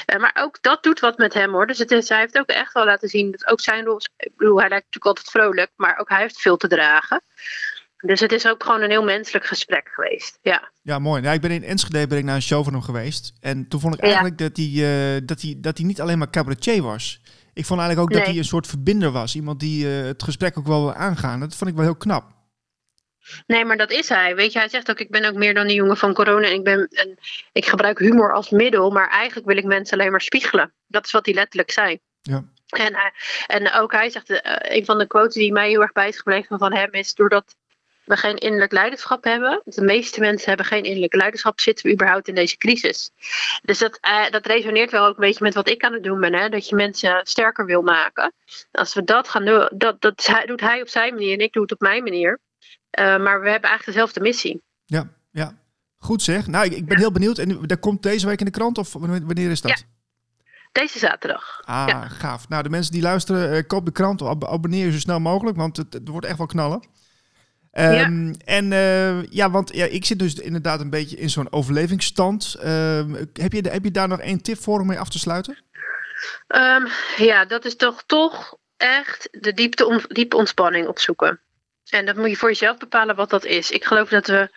Uh, 0.07 0.21
maar 0.21 0.37
ook 0.39 0.63
dat 0.63 0.83
doet 0.83 1.01
wat 1.01 1.19
met 1.19 1.35
hem 1.35 1.53
hoor. 1.53 1.67
Dus 1.67 1.79
het 1.79 1.91
is, 1.91 2.09
hij 2.09 2.19
heeft 2.19 2.39
ook 2.39 2.49
echt 2.49 2.73
wel 2.73 2.85
laten 2.85 3.09
zien 3.09 3.31
dat 3.31 3.47
ook 3.47 3.61
zijn 3.61 3.85
rol. 3.85 4.01
Ik 4.17 4.37
bedoel, 4.37 4.61
hij 4.61 4.69
lijkt 4.69 4.85
natuurlijk 4.85 5.07
altijd 5.07 5.31
vrolijk, 5.31 5.71
maar 5.77 5.99
ook 5.99 6.09
hij 6.09 6.21
heeft 6.21 6.41
veel 6.41 6.57
te 6.57 6.69
dragen. 6.69 7.23
Dus 7.97 8.21
het 8.21 8.33
is 8.33 8.49
ook 8.49 8.63
gewoon 8.63 8.83
een 8.83 8.91
heel 8.91 9.05
menselijk 9.05 9.47
gesprek 9.47 9.89
geweest. 9.93 10.39
Ja, 10.43 10.71
ja 10.83 10.99
mooi. 10.99 11.23
Ja, 11.23 11.33
ik 11.33 11.41
ben 11.41 11.51
in 11.51 11.65
Enschede 11.65 12.07
ben 12.07 12.19
ik 12.19 12.25
naar 12.25 12.35
een 12.35 12.43
show 12.43 12.65
van 12.65 12.73
hem 12.73 12.83
geweest. 12.83 13.33
En 13.41 13.69
toen 13.69 13.81
vond 13.81 13.95
ik 13.95 14.01
eigenlijk 14.01 14.41
ja. 14.41 14.49
dat, 14.49 14.57
hij, 14.57 14.67
uh, 14.67 15.21
dat, 15.25 15.41
hij, 15.41 15.55
dat 15.59 15.77
hij 15.77 15.87
niet 15.87 16.01
alleen 16.01 16.19
maar 16.19 16.31
cabaretier 16.31 16.83
was. 16.83 17.21
Ik 17.57 17.65
vond 17.65 17.81
eigenlijk 17.81 18.01
ook 18.01 18.15
nee. 18.15 18.19
dat 18.19 18.29
hij 18.29 18.39
een 18.39 18.49
soort 18.49 18.67
verbinder 18.67 19.11
was. 19.11 19.35
Iemand 19.35 19.61
die 19.61 19.87
uh, 19.87 20.05
het 20.05 20.23
gesprek 20.23 20.59
ook 20.59 20.67
wel 20.67 20.81
wil 20.81 20.95
aangaan. 20.95 21.41
Dat 21.41 21.57
vond 21.57 21.71
ik 21.71 21.77
wel 21.77 21.85
heel 21.85 21.97
knap. 21.97 22.25
Nee, 23.47 23.65
maar 23.65 23.77
dat 23.77 23.91
is 23.91 24.09
hij. 24.09 24.35
Weet 24.37 24.53
je, 24.53 24.59
hij 24.59 24.69
zegt 24.69 24.91
ook: 24.91 25.01
ik 25.01 25.11
ben 25.11 25.25
ook 25.25 25.35
meer 25.35 25.55
dan 25.55 25.67
die 25.67 25.77
jongen 25.77 25.97
van 25.97 26.15
corona. 26.15 26.47
En 26.47 26.55
ik, 26.55 26.65
ben, 26.65 26.89
en 26.89 27.19
ik 27.53 27.67
gebruik 27.67 27.99
humor 27.99 28.33
als 28.33 28.51
middel, 28.51 28.91
maar 28.91 29.09
eigenlijk 29.09 29.47
wil 29.47 29.57
ik 29.57 29.65
mensen 29.65 29.99
alleen 29.99 30.11
maar 30.11 30.21
spiegelen. 30.21 30.73
Dat 30.87 31.05
is 31.05 31.11
wat 31.11 31.27
hij 31.27 31.35
letterlijk 31.35 31.71
zei. 31.71 31.99
Ja. 32.23 32.45
En, 32.67 32.93
uh, 32.93 33.01
en 33.47 33.73
ook 33.73 33.93
hij 33.93 34.11
zegt: 34.11 34.31
uh, 34.31 34.39
een 34.61 34.85
van 34.85 34.99
de 34.99 35.07
quotes 35.07 35.35
die 35.35 35.53
mij 35.53 35.69
heel 35.69 35.83
erg 35.83 35.93
bij 35.93 36.09
is 36.09 36.17
gebleven 36.17 36.59
van 36.59 36.75
hem 36.75 36.93
is: 36.93 37.15
doordat 37.15 37.57
we 38.07 38.17
geen 38.17 38.37
innerlijk 38.37 38.73
leiderschap 38.73 39.25
hebben. 39.25 39.63
De 39.65 39.83
meeste 39.83 40.21
mensen 40.21 40.49
hebben 40.49 40.67
geen 40.67 40.83
innerlijk 40.83 41.15
leiderschap. 41.15 41.61
Zitten 41.61 41.87
we 41.87 41.93
überhaupt 41.93 42.29
in 42.29 42.35
deze 42.35 42.57
crisis? 42.57 43.11
Dus 43.63 43.79
dat, 43.79 43.99
uh, 44.07 44.31
dat 44.31 44.47
resoneert 44.47 44.91
wel 44.91 45.07
ook 45.07 45.15
een 45.15 45.27
beetje 45.27 45.45
met 45.45 45.55
wat 45.55 45.69
ik 45.69 45.83
aan 45.83 45.93
het 45.93 46.03
doen 46.03 46.21
ben. 46.21 46.35
Hè? 46.35 46.49
Dat 46.49 46.69
je 46.69 46.75
mensen 46.75 47.21
sterker 47.23 47.67
wil 47.67 47.83
maken. 47.83 48.33
Als 48.73 48.95
we 48.95 49.05
dat 49.05 49.29
gaan 49.29 49.45
doen, 49.45 49.69
dat, 49.75 50.01
dat 50.01 50.43
doet 50.47 50.61
hij 50.61 50.81
op 50.81 50.89
zijn 50.89 51.15
manier 51.15 51.33
en 51.33 51.45
ik 51.45 51.53
doe 51.53 51.63
het 51.63 51.73
op 51.73 51.81
mijn 51.81 52.03
manier. 52.03 52.41
Uh, 52.99 53.05
maar 53.05 53.41
we 53.41 53.51
hebben 53.51 53.71
eigenlijk 53.71 53.85
dezelfde 53.85 54.21
missie. 54.21 54.63
Ja, 54.85 55.09
ja. 55.31 55.53
Goed 55.99 56.23
zeg. 56.23 56.47
Nou, 56.47 56.65
ik, 56.65 56.73
ik 56.73 56.85
ben 56.87 56.97
ja. 56.97 57.03
heel 57.03 57.13
benieuwd. 57.13 57.39
En 57.39 57.67
dat 57.67 57.81
komt 57.81 58.03
deze 58.03 58.27
week 58.27 58.39
in 58.39 58.45
de 58.45 58.51
krant 58.51 58.79
of 58.79 58.93
wanneer 58.93 59.51
is 59.51 59.61
dat? 59.61 59.79
Ja. 59.79 59.85
Deze 60.73 60.99
zaterdag. 60.99 61.61
Ah, 61.65 61.85
ja. 61.89 62.09
gaaf. 62.09 62.49
Nou, 62.49 62.63
de 62.63 62.69
mensen 62.69 62.93
die 62.93 63.03
luisteren, 63.03 63.57
uh, 63.57 63.63
koop 63.67 63.85
de 63.85 63.93
krant, 63.93 64.23
ab 64.23 64.45
abonneer 64.45 64.85
je 64.85 64.93
zo 64.93 64.99
snel 64.99 65.21
mogelijk, 65.21 65.57
want 65.57 65.77
het, 65.77 65.93
het 65.93 66.09
wordt 66.09 66.27
echt 66.27 66.39
wel 66.39 66.47
knallen. 66.47 66.83
Um, 67.79 68.27
ja. 68.27 68.33
En 68.45 68.71
uh, 68.71 69.25
ja, 69.31 69.51
want 69.51 69.75
ja, 69.75 69.85
ik 69.85 70.05
zit 70.05 70.19
dus 70.19 70.35
inderdaad 70.35 70.81
een 70.81 70.91
beetje 70.91 71.17
in 71.17 71.31
zo'n 71.31 71.53
overlevingsstand. 71.53 72.57
Um, 72.65 73.15
heb, 73.33 73.53
je, 73.53 73.69
heb 73.69 73.85
je 73.85 73.91
daar 73.91 74.09
nog 74.09 74.21
één 74.21 74.43
tip 74.43 74.59
voor 74.59 74.81
om 74.81 74.87
mee 74.87 74.99
af 74.99 75.09
te 75.09 75.19
sluiten? 75.19 75.59
Um, 76.49 76.89
ja, 77.17 77.45
dat 77.45 77.65
is 77.65 77.77
toch, 77.77 78.03
toch 78.07 78.57
echt 78.77 79.29
de 79.31 79.53
diepte 79.53 79.87
on, 79.87 80.05
diepe 80.09 80.37
ontspanning 80.37 80.87
opzoeken. 80.87 81.41
En 81.91 82.07
dat 82.07 82.17
moet 82.17 82.31
je 82.31 82.37
voor 82.37 82.49
jezelf 82.49 82.79
bepalen 82.79 83.17
wat 83.17 83.31
dat 83.31 83.45
is. 83.45 83.71
Ik 83.71 83.85
geloof 83.85 84.09
dat 84.09 84.27
we 84.27 84.51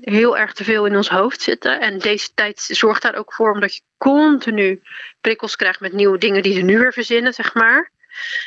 heel 0.00 0.38
erg 0.38 0.52
te 0.52 0.64
veel 0.64 0.86
in 0.86 0.96
ons 0.96 1.08
hoofd 1.08 1.40
zitten. 1.40 1.80
En 1.80 1.98
deze 1.98 2.34
tijd 2.34 2.60
zorgt 2.60 3.02
daar 3.02 3.14
ook 3.14 3.32
voor, 3.32 3.52
omdat 3.52 3.74
je 3.74 3.82
continu 3.98 4.82
prikkels 5.20 5.56
krijgt 5.56 5.80
met 5.80 5.92
nieuwe 5.92 6.18
dingen 6.18 6.42
die 6.42 6.54
ze 6.54 6.60
nu 6.60 6.78
weer 6.78 6.92
verzinnen, 6.92 7.34
zeg 7.34 7.54
maar. 7.54 7.90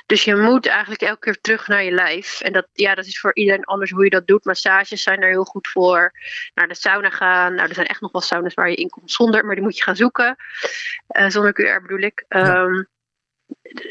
Dus 0.06 0.24
je 0.24 0.36
moet 0.36 0.66
eigenlijk 0.66 1.02
elke 1.02 1.20
keer 1.20 1.42
terug 1.42 1.68
naar 1.68 1.84
je 1.84 1.92
lijf. 1.92 2.42
En 2.42 2.54
dat, 2.54 2.68
ja, 2.74 2.96
dat 2.96 3.06
is 3.06 3.20
voor 3.20 3.36
iedereen 3.36 3.64
anders 3.64 3.92
hoe 3.92 4.04
je 4.04 4.10
dat 4.10 4.28
doet. 4.28 4.46
Massages 4.46 5.04
zijn 5.04 5.22
er 5.22 5.30
heel 5.30 5.44
goed 5.44 5.68
voor. 5.68 6.12
Naar 6.54 6.68
de 6.68 6.76
sauna 6.76 7.10
gaan. 7.10 7.56
Nou, 7.56 7.68
er 7.68 7.76
zijn 7.76 7.88
echt 7.88 8.02
nog 8.02 8.12
wel 8.12 8.22
saunas 8.22 8.54
waar 8.54 8.70
je 8.70 8.76
in 8.76 8.90
komt 8.90 9.12
zonder, 9.12 9.46
maar 9.46 9.56
die 9.56 9.64
moet 9.64 9.78
je 9.78 9.84
gaan 9.84 9.96
zoeken. 9.96 10.36
Uh, 11.08 11.30
zonder 11.30 11.54
QR 11.54 11.82
bedoel 11.82 12.00
ik. 12.00 12.26
Um, 12.30 12.88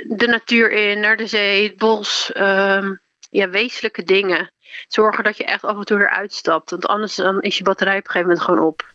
de 0.06 0.26
natuur 0.26 0.70
in, 0.70 1.00
naar 1.00 1.16
de 1.16 1.26
zee, 1.26 1.68
het 1.68 1.76
bos. 1.76 2.32
ehm, 2.32 2.94
ja, 3.30 3.48
wezenlijke 3.48 4.02
dingen. 4.02 4.52
Zorgen 4.88 5.24
dat 5.24 5.36
je 5.36 5.44
echt 5.44 5.64
af 5.64 5.76
en 5.76 5.84
toe 5.84 5.98
eruit 5.98 6.32
stapt. 6.32 6.70
Want 6.70 6.86
anders 6.86 7.14
dan 7.14 7.40
is 7.40 7.58
je 7.58 7.64
batterij 7.64 7.98
op 7.98 8.04
een 8.04 8.10
gegeven 8.10 8.28
moment 8.28 8.46
gewoon 8.46 8.66
op. 8.66 8.92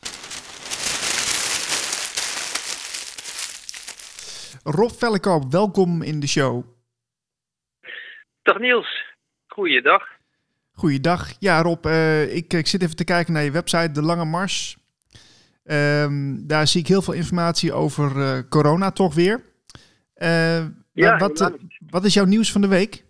Rob 4.64 4.90
Vellekoop, 4.92 5.52
welkom 5.52 6.02
in 6.02 6.20
de 6.20 6.28
show. 6.28 6.64
Dag 8.42 8.60
Niels, 8.60 9.04
goeiedag. 9.48 10.08
Goeiedag. 10.72 11.40
Ja, 11.40 11.62
Rob, 11.62 11.86
eh, 11.86 12.36
ik, 12.36 12.54
ik 12.54 12.68
zit 12.68 12.82
even 12.82 12.96
te 12.96 13.04
kijken 13.04 13.34
naar 13.34 13.44
je 13.44 13.52
website, 13.52 13.92
De 13.92 14.02
Lange 14.02 14.26
Mars. 14.26 14.78
Ehm, 15.64 16.48
daar 16.48 16.68
zie 16.68 16.82
ik 16.82 16.88
heel 16.88 17.02
veel 17.02 17.14
informatie 17.14 17.74
over 17.74 18.22
eh, 18.22 18.40
corona 18.50 18.92
toch 18.92 19.16
weer. 19.16 19.42
Eh, 20.14 20.66
Ja, 20.94 21.18
wat, 21.18 21.54
wat 21.90 22.06
is 22.06 22.14
jouw 22.14 22.26
nieuws 22.26 22.52
van 22.52 22.62
de 22.62 22.68
week? 22.68 23.04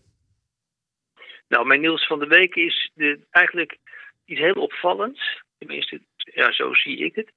Nou, 1.47 1.65
mijn 1.65 1.79
nieuws 1.79 2.07
van 2.07 2.19
de 2.19 2.27
week 2.27 2.55
is 2.55 2.91
de, 2.93 3.19
eigenlijk 3.31 3.77
iets 4.25 4.39
heel 4.39 4.53
opvallends. 4.53 5.43
Tenminste, 5.57 6.01
ja, 6.15 6.51
zo 6.51 6.73
zie 6.73 6.97
ik 6.97 7.15
het. 7.15 7.31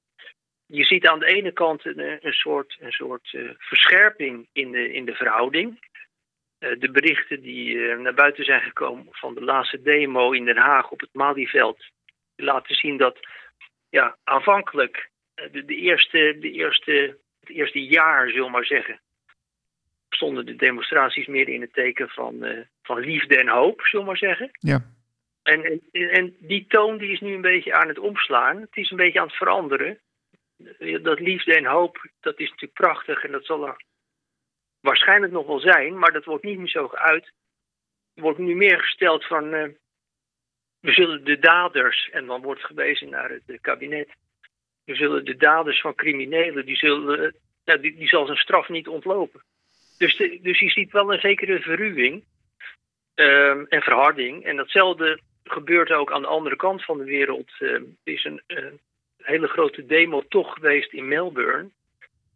Je 0.74 0.84
ziet 0.84 1.06
aan 1.06 1.18
de 1.18 1.26
ene 1.26 1.52
kant 1.52 1.84
een, 1.84 1.98
eh, 1.98 2.16
een 2.20 2.32
soort, 2.32 2.76
een 2.80 2.92
soort 2.92 3.28
eh, 3.32 3.50
verscherping 3.58 4.48
in 4.52 4.70
de, 4.70 4.92
in 4.92 5.04
de 5.04 5.14
verhouding. 5.14 5.88
Eh, 6.58 6.78
de 6.78 6.90
berichten 6.90 7.40
die 7.40 7.76
naar 7.96 8.14
buiten 8.14 8.44
zijn 8.44 8.60
gekomen 8.60 9.06
van 9.10 9.34
de 9.34 9.40
laatste 9.40 9.82
demo 9.82 10.30
in 10.30 10.44
Den 10.44 10.56
Haag 10.56 10.90
op 10.90 11.00
het 11.00 11.08
Malieveld 11.12 11.84
laten 12.36 12.74
zien 12.74 12.96
dat 12.96 13.18
ja, 13.88 14.16
aanvankelijk 14.24 15.10
de, 15.34 15.64
de 15.64 15.76
eerste, 15.76 16.36
de 16.40 16.50
eerste, 16.50 17.18
het 17.40 17.50
eerste 17.50 17.84
jaar, 17.84 18.30
zullen 18.30 18.50
maar 18.50 18.64
zeggen, 18.64 19.00
stonden 20.08 20.46
de 20.46 20.56
demonstraties 20.56 21.26
meer 21.26 21.48
in 21.48 21.60
het 21.60 21.72
teken 21.72 22.08
van, 22.08 22.66
van 22.82 23.00
liefde 23.00 23.36
en 23.36 23.48
hoop, 23.48 23.80
zullen 23.80 24.06
maar 24.06 24.16
zeggen. 24.16 24.50
Ja. 24.52 24.84
En, 25.42 25.64
en, 25.64 26.10
en 26.10 26.36
die 26.38 26.66
toon 26.68 26.98
die 26.98 27.12
is 27.12 27.20
nu 27.20 27.34
een 27.34 27.40
beetje 27.40 27.74
aan 27.74 27.88
het 27.88 27.98
omslaan. 27.98 28.60
Het 28.60 28.76
is 28.76 28.90
een 28.90 28.96
beetje 28.96 29.20
aan 29.20 29.26
het 29.26 29.36
veranderen. 29.36 29.98
Dat 31.02 31.20
liefde 31.20 31.56
en 31.56 31.64
hoop, 31.64 32.10
dat 32.20 32.38
is 32.38 32.50
natuurlijk 32.50 32.80
prachtig 32.80 33.24
en 33.24 33.32
dat 33.32 33.44
zal 33.44 33.66
er 33.66 33.84
waarschijnlijk 34.80 35.32
nog 35.32 35.46
wel 35.46 35.60
zijn, 35.60 35.98
maar 35.98 36.12
dat 36.12 36.24
wordt 36.24 36.44
niet 36.44 36.58
meer 36.58 36.68
zo 36.68 36.88
geuit. 36.88 37.32
Er 38.14 38.22
wordt 38.22 38.38
nu 38.38 38.54
meer 38.54 38.80
gesteld 38.80 39.26
van 39.26 39.54
eh, 39.54 39.68
we 40.80 40.92
zullen 40.92 41.24
de 41.24 41.38
daders, 41.38 42.08
en 42.12 42.26
dan 42.26 42.42
wordt 42.42 42.64
gewezen 42.64 43.08
naar 43.08 43.30
het 43.30 43.42
eh, 43.46 43.58
kabinet, 43.60 44.08
we 44.84 44.94
zullen 44.94 45.24
de 45.24 45.36
daders 45.36 45.80
van 45.80 45.94
criminelen, 45.94 46.66
die, 46.66 46.76
zullen, 46.76 47.24
eh, 47.24 47.32
nou, 47.64 47.80
die, 47.80 47.96
die 47.96 48.08
zal 48.08 48.26
zijn 48.26 48.38
straf 48.38 48.68
niet 48.68 48.88
ontlopen. 48.88 49.42
Dus, 49.98 50.16
dus 50.40 50.58
je 50.58 50.70
ziet 50.70 50.92
wel 50.92 51.12
een 51.12 51.20
zekere 51.20 51.60
verruwing 51.60 52.24
ehm, 53.14 53.64
en 53.68 53.82
verharding. 53.82 54.44
En 54.44 54.56
datzelfde 54.56 55.20
gebeurt 55.44 55.90
ook 55.90 56.12
aan 56.12 56.22
de 56.22 56.28
andere 56.28 56.56
kant 56.56 56.84
van 56.84 56.98
de 56.98 57.04
wereld. 57.04 57.50
Er 57.58 57.82
is 58.02 58.24
een 58.24 58.42
hele 59.22 59.48
grote 59.48 59.86
demo 59.86 60.22
toch 60.28 60.52
geweest 60.52 60.92
in 60.92 61.08
Melbourne. 61.08 61.70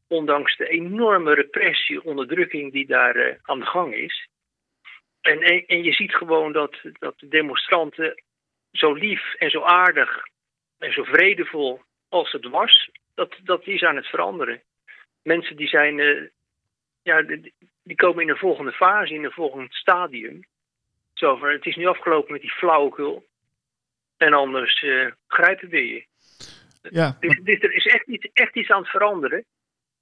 Ondanks 0.09 0.57
de 0.57 0.69
enorme 0.69 1.35
repressie, 1.35 2.05
onderdrukking 2.05 2.73
die 2.73 2.87
daar 2.87 3.16
eh, 3.16 3.37
aan 3.43 3.59
de 3.59 3.66
gang 3.66 3.95
is. 3.95 4.28
En, 5.21 5.40
en, 5.66 5.83
je 5.83 5.93
ziet 5.93 6.14
gewoon 6.14 6.52
dat, 6.52 6.76
dat 6.99 7.19
de 7.19 7.28
demonstranten 7.28 8.23
zo 8.73 8.93
lief 8.93 9.35
en 9.35 9.50
zo 9.50 9.62
aardig 9.62 10.26
en 10.78 10.93
zo 10.93 11.05
vredevol 11.05 11.81
als 12.09 12.33
het 12.33 12.49
was, 12.49 12.90
dat, 13.14 13.35
dat 13.45 13.66
is 13.66 13.83
aan 13.83 13.97
het 13.97 14.07
veranderen. 14.07 14.62
Mensen 15.23 15.57
die 15.57 15.69
zijn, 15.69 16.00
eh, 16.00 16.23
ja, 17.02 17.23
die, 17.83 17.97
komen 17.97 18.23
in 18.23 18.28
een 18.28 18.37
volgende 18.37 18.73
fase, 18.73 19.14
in 19.14 19.25
een 19.25 19.31
volgend 19.31 19.75
stadium. 19.75 20.45
Zo 21.14 21.47
het 21.47 21.66
is 21.66 21.76
nu 21.76 21.87
afgelopen 21.87 22.33
met 22.33 22.40
die 22.40 22.52
flauwekul. 22.52 23.26
En 24.16 24.33
anders 24.33 24.83
eh, 24.83 25.07
grijpen 25.26 25.69
we 25.69 25.88
je. 25.88 26.05
Ja, 26.90 27.16
Dus, 27.21 27.40
dus 27.43 27.61
er 27.61 27.73
is 27.73 27.87
echt 27.87 28.07
iets, 28.07 28.28
echt 28.33 28.57
iets 28.57 28.71
aan 28.71 28.81
het 28.81 28.90
veranderen. 28.90 29.45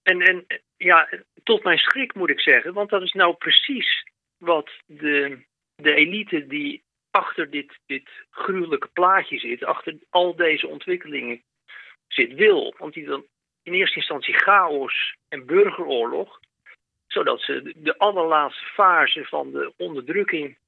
En, 0.03 0.21
en 0.21 0.47
ja, 0.77 1.09
tot 1.43 1.65
mijn 1.65 1.79
schrik 1.79 2.15
moet 2.15 2.31
ik 2.31 2.41
zeggen, 2.41 2.73
want 2.73 2.91
dat 2.91 3.03
is 3.03 3.13
nou 3.13 3.35
precies 3.35 4.05
wat 4.39 4.71
de, 4.87 5.45
de 5.77 5.95
elite 5.95 6.47
die 6.47 6.83
achter 7.11 7.51
dit, 7.51 7.79
dit 7.87 8.09
gruwelijke 8.31 8.89
plaatje 8.93 9.39
zit, 9.39 9.65
achter 9.65 9.95
al 10.11 10.37
deze 10.37 10.67
ontwikkelingen 10.69 11.43
zit, 12.09 12.35
wil. 12.35 12.75
Want 12.79 12.95
die 12.95 13.05
dan 13.05 13.27
in 13.63 13.73
eerste 13.73 13.97
instantie 13.99 14.35
chaos 14.35 15.15
en 15.29 15.47
burgeroorlog, 15.47 16.41
zodat 17.07 17.41
ze 17.41 17.63
de- 17.63 17.75
de 17.77 17.99
allerlaatste 17.99 18.65
fase 18.65 19.25
van 19.25 19.51
de 19.51 19.73
onderdrukking 19.77 20.59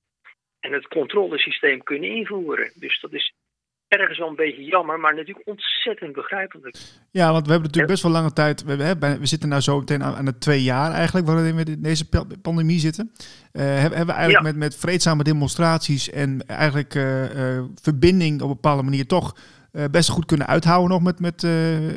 en 0.61 0.73
het 0.73 0.89
controlesysteem 0.89 1.83
kunnen 1.83 2.11
invoeren. 2.11 2.73
Dus 2.75 3.01
dat 3.01 3.13
is 3.13 3.33
ergens 3.89 4.19
wel 4.19 4.29
een 4.29 4.37
beetje 4.37 4.65
jammer, 4.65 5.01
maar 5.01 5.15
natuurlijk 5.15 5.47
ontzettend 5.49 6.13
begrijpelijk. 6.13 6.77
Ja, 7.11 7.33
want 7.33 7.47
we 7.47 7.53
hebben 7.53 7.69
natuurlijk 7.69 7.93
best 7.93 8.03
wel 8.03 8.13
lange 8.13 8.33
tijd. 8.33 8.65
We, 8.65 8.83
hebben, 8.83 9.21
we 9.21 9.27
zitten 9.27 9.49
nou 9.49 9.61
zo 9.61 9.79
meteen 9.79 10.03
aan, 10.03 10.15
aan 10.15 10.27
het 10.27 10.41
twee 10.41 10.63
jaar 10.63 10.93
eigenlijk 10.93 11.27
waarin 11.27 11.57
we 11.57 11.65
in 11.65 11.83
deze 11.83 12.09
pa- 12.09 12.25
pandemie 12.43 12.79
zitten. 12.79 13.13
Eh, 13.53 13.63
hebben, 13.63 13.81
hebben 13.81 14.07
we 14.07 14.21
eigenlijk 14.21 14.45
Ja. 14.45 14.53
met, 14.53 14.57
met 14.57 14.77
vreedzame 14.77 15.23
demonstraties 15.23 16.11
en 16.11 16.47
eigenlijk 16.47 16.95
eh, 16.95 17.57
eh, 17.57 17.65
verbinding 17.83 18.41
op 18.43 18.49
een 18.49 18.55
bepaalde 18.55 18.83
manier 18.83 19.07
toch 19.07 19.37
best 19.91 20.09
goed 20.09 20.27
kunnen 20.27 20.47
uithouden 20.47 20.91
nog 20.91 21.03
met, 21.03 21.21
met, 21.21 21.43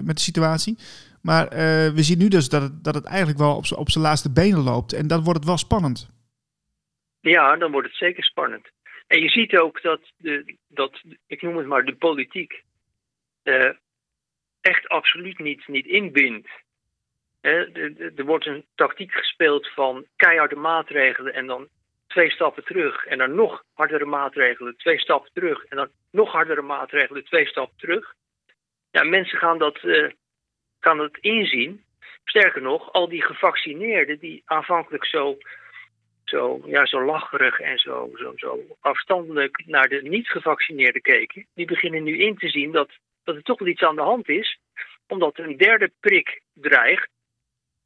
met 0.04 0.16
de 0.16 0.22
situatie. 0.22 0.78
Maar 1.22 1.50
we 1.94 2.04
zien 2.04 2.18
nu 2.18 2.28
dus 2.28 2.50
dat 2.50 2.62
het, 2.62 2.84
dat 2.84 2.96
het 2.96 3.06
eigenlijk 3.06 3.38
wel 3.38 3.56
op 3.76 3.90
zijn 3.90 4.04
laatste 4.04 4.32
benen 4.32 4.60
loopt. 4.60 4.94
En 4.94 5.08
dan 5.08 5.24
wordt 5.24 5.40
het 5.40 5.48
wel 5.48 5.58
spannend. 5.58 6.10
Ja, 7.20 7.56
dan 7.56 7.72
wordt 7.72 7.88
het 7.88 7.98
zeker 7.98 8.24
spannend. 8.24 8.68
En 9.08 9.22
je 9.22 9.30
ziet 9.30 9.58
ook 9.58 9.82
dat, 9.82 10.00
de, 10.18 10.56
dat 10.70 11.02
ik 11.28 11.42
noem 11.42 11.58
het 11.58 11.68
maar, 11.68 11.86
de 11.86 11.96
politiek 11.96 12.64
eh, 13.44 13.72
echt 14.62 14.88
absoluut 14.88 15.40
niet, 15.40 15.68
niet 15.68 15.86
inbindt. 15.86 16.50
Er 17.42 18.26
wordt 18.26 18.46
een 18.46 18.66
tactiek 18.76 19.12
gespeeld 19.12 19.68
van 19.68 20.06
keiharde 20.16 20.56
maatregelen 20.56 21.34
en 21.34 21.48
dan 21.48 21.68
twee 22.08 22.32
stappen 22.32 22.64
terug. 22.64 23.06
En 23.06 23.18
dan 23.18 23.36
nog 23.36 23.64
hardere 23.74 24.06
maatregelen, 24.06 24.78
twee 24.78 25.00
stappen 25.00 25.32
terug. 25.34 25.66
En 25.66 25.78
dan 25.78 25.90
nog 26.12 26.32
hardere 26.32 26.62
maatregelen, 26.62 27.26
twee 27.26 27.46
stappen 27.46 27.78
terug. 27.78 28.14
Ja, 28.92 29.04
mensen 29.04 29.38
gaan 29.38 29.58
dat, 29.58 29.78
eh, 29.78 30.10
gaan 30.80 30.98
dat 30.98 31.18
inzien. 31.18 31.84
Sterker 32.24 32.62
nog, 32.62 32.92
al 32.92 33.10
die 33.10 33.24
gevaccineerden 33.24 34.20
die 34.20 34.42
aanvankelijk 34.46 35.06
zo 35.06 35.38
zo, 36.30 36.62
ja, 36.66 36.86
zo 36.86 37.06
lacherig 37.06 37.60
en 37.60 37.78
zo, 37.78 38.10
zo, 38.14 38.34
zo 38.36 38.60
afstandelijk 38.80 39.64
naar 39.66 39.88
de 39.88 40.02
niet-gevaccineerden 40.02 41.02
keken, 41.02 41.46
die 41.54 41.66
beginnen 41.66 42.04
nu 42.04 42.18
in 42.18 42.38
te 42.38 42.50
zien 42.50 42.72
dat, 42.72 42.90
dat 43.24 43.36
er 43.36 43.44
toch 43.44 43.60
wel 43.60 43.68
iets 43.68 43.84
aan 43.84 43.96
de 43.96 44.02
hand 44.02 44.30
is, 44.30 44.60
omdat 45.08 45.38
er 45.38 45.46
een 45.46 45.58
derde 45.58 45.92
prik 46.00 46.42
dreigt. 46.54 47.10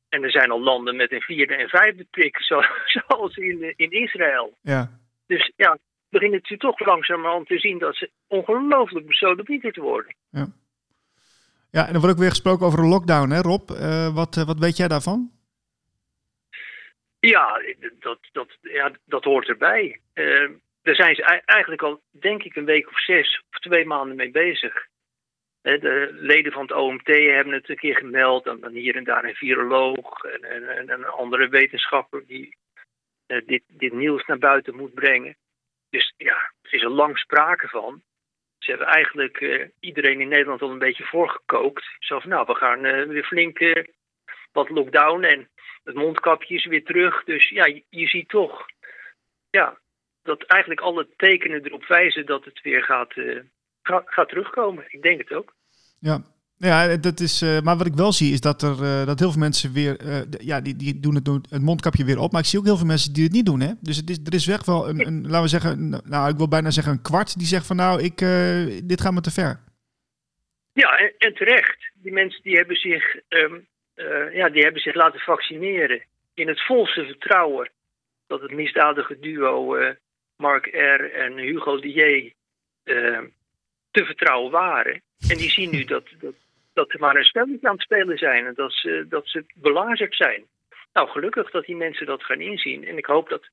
En 0.10 0.24
er 0.24 0.32
zijn 0.32 0.52
al 0.52 0.62
landen 0.62 0.96
met 0.96 1.12
een 1.12 1.22
vierde 1.22 1.56
en 1.56 1.70
vijfde 1.70 2.06
prik, 2.10 2.38
zo, 2.38 2.62
zoals 2.96 3.36
in, 3.36 3.74
in 3.76 3.92
Israël. 3.92 4.58
Ja. 4.62 5.00
Dus 5.28 5.52
ja, 5.56 5.78
beginnen 6.10 6.40
ze 6.44 6.58
toch 6.58 6.80
langzamerhand 6.80 7.48
te 7.48 7.60
zien 7.60 7.80
dat 7.80 7.96
ze 7.96 8.12
ongelooflijk 8.28 9.08
besodemieterd 9.08 9.76
worden. 9.76 10.16
ja, 11.70 11.88
en 11.88 11.92
dan 11.92 12.02
wordt 12.02 12.16
ook 12.16 12.22
weer 12.22 12.30
gesproken 12.30 12.66
over 12.66 12.80
een 12.80 12.90
lockdown, 12.90 13.30
hè 13.30 13.42
Rob? 13.42 13.70
Eh, 13.70 14.14
wat, 14.14 14.38
eh, 14.38 14.44
wat 14.44 14.60
weet 14.60 14.78
jij 14.78 14.88
daarvan? 14.88 15.32
Ja, 17.30 17.62
dat, 18.00 18.20
dat, 18.32 18.58
ja, 18.62 18.92
dat 19.06 19.24
hoort 19.24 19.48
erbij. 19.48 20.00
Eh, 20.14 20.50
daar 20.82 20.96
zijn 20.96 21.16
ze 21.16 21.24
ei- 21.24 21.42
eigenlijk 21.46 21.82
al, 21.82 22.02
denk 22.12 22.44
ik, 22.44 22.56
een 22.56 22.66
week 22.66 22.88
of 22.90 23.00
zes 23.04 23.44
of 23.52 23.60
twee 23.60 23.86
maanden 23.86 24.16
mee 24.16 24.32
bezig. 24.32 24.88
De 25.62 26.10
leden 26.12 26.52
van 26.52 26.62
het 26.62 26.72
OMT 26.72 27.08
hebben 27.08 27.54
het 27.54 27.70
een 27.70 27.76
keer 27.76 27.96
gemeld. 27.96 28.46
En 28.46 28.60
dan 28.60 28.72
hier 28.72 28.96
en 28.96 29.04
daar 29.04 29.24
een 29.24 29.36
viroloog 29.36 30.24
en, 30.24 30.44
en, 30.44 30.68
en 30.78 30.90
een 30.90 31.06
andere 31.06 31.48
wetenschapper 31.48 32.26
die 32.28 32.58
eh, 33.26 33.42
dit, 33.46 33.64
dit 33.68 33.94
nieuws 33.94 34.26
naar 34.26 34.38
buiten 34.40 34.76
moet 34.76 34.94
brengen. 34.94 35.36
Dus 35.90 36.14
ja, 36.18 36.52
er 36.62 36.74
is 36.74 36.84
al 36.86 36.92
lang 36.92 37.18
sprake 37.18 37.68
van. 37.68 38.02
Ze 38.60 38.70
hebben 38.70 38.88
eigenlijk 38.88 39.42
eh, 39.42 39.68
iedereen 39.80 40.22
in 40.22 40.28
Nederland 40.28 40.62
al 40.62 40.72
een 40.72 40.80
beetje 40.80 41.04
voorgekookt. 41.04 41.86
Zo 42.00 42.20
van, 42.20 42.30
nou, 42.30 42.46
we 42.46 42.56
gaan 42.56 42.86
eh, 42.86 43.08
weer 43.08 43.24
flink 43.26 43.60
wat 44.54 44.70
lockdown 44.70 45.24
en 45.24 45.50
het 45.84 45.96
mondkapje 45.96 46.56
is 46.56 46.66
weer 46.66 46.84
terug. 46.84 47.24
Dus 47.24 47.50
ja, 47.50 47.66
je, 47.66 47.84
je 47.90 48.08
ziet 48.08 48.30
toch 48.30 48.66
ja, 49.50 49.80
dat 50.24 50.44
eigenlijk 50.44 50.82
alle 50.82 51.08
tekenen 51.18 51.66
erop 51.66 51.86
wijzen 51.86 52.26
dat 52.26 52.46
het 52.46 52.62
weer 52.62 52.84
gaat, 52.84 53.14
eh, 53.14 53.40
gaat, 53.82 54.04
gaat 54.06 54.30
terugkomen. 54.30 54.84
Ik 54.88 55.02
denk 55.02 55.18
het 55.20 55.32
ook. 55.32 55.54
Ja. 56.00 56.32
Ja, 56.58 56.98
dat 56.98 57.20
is, 57.20 57.42
eh, 57.42 57.62
maar 57.62 57.78
wat 57.78 57.86
ik 57.88 57.94
wel 57.94 58.12
zie 58.12 58.34
is 58.34 58.42
dat 58.42 58.62
er 58.62 58.84
eh, 58.84 59.06
dat 59.06 59.20
heel 59.20 59.32
veel 59.32 59.40
mensen 59.40 59.74
weer, 59.74 59.98
ja, 60.44 60.62
die, 60.62 60.76
die 60.76 61.00
doen 61.00 61.16
het, 61.16 61.28
het 61.28 61.62
mondkapje 61.62 62.06
weer 62.06 62.20
op. 62.20 62.32
Maar 62.32 62.42
ik 62.42 62.48
zie 62.48 62.60
ook 62.60 62.66
heel 62.66 62.78
veel 62.78 62.86
mensen 62.86 63.14
die 63.14 63.24
het 63.24 63.32
niet 63.34 63.46
doen. 63.46 63.60
Hè? 63.60 63.72
Dus 63.82 63.98
het 63.98 64.10
is, 64.10 64.18
er 64.26 64.34
is 64.34 64.48
echt 64.48 64.66
wel 64.66 64.90
een, 64.90 65.08
een, 65.08 65.22
laten 65.22 65.42
we 65.42 65.48
zeggen, 65.48 65.72
een- 65.72 66.02
nou, 66.04 66.30
ik 66.30 66.38
wil 66.38 66.48
bijna 66.48 66.72
zeggen 66.72 66.94
een 66.94 67.02
kwart 67.02 67.38
die 67.38 67.48
zegt 67.48 67.66
van 67.66 67.76
nou, 67.76 68.02
ik, 68.02 68.18
dit 68.88 69.02
gaat 69.02 69.14
me 69.14 69.22
te 69.22 69.32
ver. 69.32 69.60
Ja, 70.74 70.98
en, 70.98 71.14
en 71.18 71.34
terecht. 71.34 71.92
Die 71.94 72.12
mensen 72.12 72.44
die 72.44 72.56
hebben 72.56 72.76
zich, 72.76 73.16
ehm, 73.28 73.60
eh, 73.96 74.34
ja, 74.34 74.50
die 74.50 74.64
hebben 74.64 74.82
zich 74.82 74.96
laten 74.96 75.20
vaccineren. 75.20 76.04
in 76.34 76.48
het 76.48 76.62
volste 76.62 77.06
vertrouwen 77.06 77.70
dat 78.28 78.42
het 78.42 78.52
misdadige 78.52 79.20
duo 79.20 79.78
uh, 79.78 79.90
Mark 80.38 80.66
R. 80.66 81.12
en 81.12 81.38
Hugo 81.38 81.80
Dier 81.80 82.34
uh, 82.84 83.20
te 83.92 84.06
vertrouwen 84.06 84.52
waren. 84.52 85.02
En 85.30 85.38
die 85.38 85.50
zien 85.50 85.72
nu 85.72 85.84
dat, 85.84 86.08
dat, 86.20 86.34
dat 86.74 86.90
ze 86.90 86.98
maar 87.00 87.16
een 87.16 87.24
spelletje 87.24 87.68
aan 87.68 87.74
het 87.74 87.84
spelen 87.84 88.18
zijn 88.18 88.46
en 88.46 88.54
dat 88.54 88.74
ze, 88.74 89.06
dat 89.10 89.28
ze 89.28 89.46
belazerd 89.56 90.16
zijn. 90.16 90.46
Nou, 90.94 91.10
gelukkig 91.10 91.52
dat 91.52 91.66
die 91.66 91.76
mensen 91.76 92.06
dat 92.06 92.24
gaan 92.24 92.42
inzien. 92.42 92.88
En 92.88 92.98
ik 92.98 93.06
hoop 93.06 93.30
dat, 93.30 93.50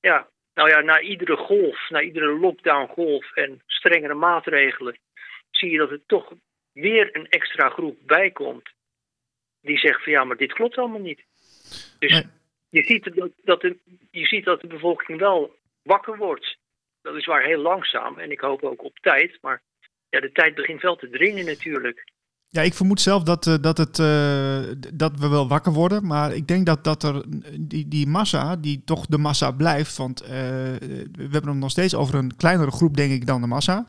ja, 0.00 0.28
nou 0.54 0.68
ja, 0.68 0.80
na 0.80 1.00
iedere 1.00 1.36
golf, 1.36 1.88
na 1.88 2.00
iedere 2.00 2.38
lockdown-golf 2.38 3.32
en 3.36 3.62
strengere 3.66 4.14
maatregelen, 4.14 4.98
zie 5.50 5.70
je 5.70 5.78
dat 5.78 5.90
er 5.90 6.00
toch 6.06 6.32
weer 6.72 7.16
een 7.16 7.28
extra 7.28 7.68
groep 7.68 7.96
bij 8.06 8.30
komt. 8.30 8.70
Die 9.68 9.78
zegt 9.78 10.02
van 10.02 10.12
ja, 10.12 10.24
maar 10.24 10.36
dit 10.36 10.52
klopt 10.52 10.76
allemaal 10.76 11.00
niet. 11.00 11.22
Dus 11.98 12.12
Nee. 12.12 12.26
je, 12.68 12.82
ziet 12.84 13.14
dat, 13.14 13.30
dat 13.44 13.60
de, 13.60 13.76
je 14.10 14.26
ziet 14.26 14.44
dat 14.44 14.60
de 14.60 14.66
bevolking 14.66 15.18
wel 15.18 15.56
wakker 15.82 16.16
wordt. 16.16 16.56
Dat 17.02 17.16
is 17.16 17.26
waar 17.26 17.42
heel 17.42 17.62
langzaam 17.62 18.18
en 18.18 18.30
ik 18.30 18.40
hoop 18.40 18.62
ook 18.62 18.84
op 18.84 18.98
tijd. 18.98 19.38
Maar 19.40 19.62
ja, 20.08 20.20
de 20.20 20.32
tijd 20.32 20.54
begint 20.54 20.82
wel 20.82 20.96
te 20.96 21.10
dringen 21.10 21.44
natuurlijk. 21.44 22.04
Ja, 22.50 22.62
ik 22.62 22.74
vermoed 22.74 23.00
zelf 23.00 23.22
dat, 23.22 23.46
eh, 23.46 23.54
dat, 23.60 23.78
het, 23.78 23.98
eh, 23.98 24.62
dat 24.94 25.18
we 25.18 25.28
wel 25.28 25.48
wakker 25.48 25.72
worden. 25.72 26.06
Maar 26.06 26.34
ik 26.34 26.46
denk 26.46 26.66
dat, 26.66 26.84
dat 26.84 27.02
er 27.02 27.24
die, 27.60 27.88
die 27.88 28.06
massa, 28.06 28.56
die 28.56 28.82
toch 28.84 29.06
de 29.06 29.18
massa 29.18 29.50
blijft. 29.50 29.96
Want 29.96 30.20
eh, 30.20 30.30
we 30.30 31.28
hebben 31.30 31.50
het 31.50 31.56
nog 31.56 31.70
steeds 31.70 31.94
over 31.94 32.14
een 32.14 32.36
kleinere 32.36 32.70
groep, 32.70 32.96
denk 32.96 33.12
ik, 33.12 33.26
dan 33.26 33.40
de 33.40 33.46
massa. 33.46 33.86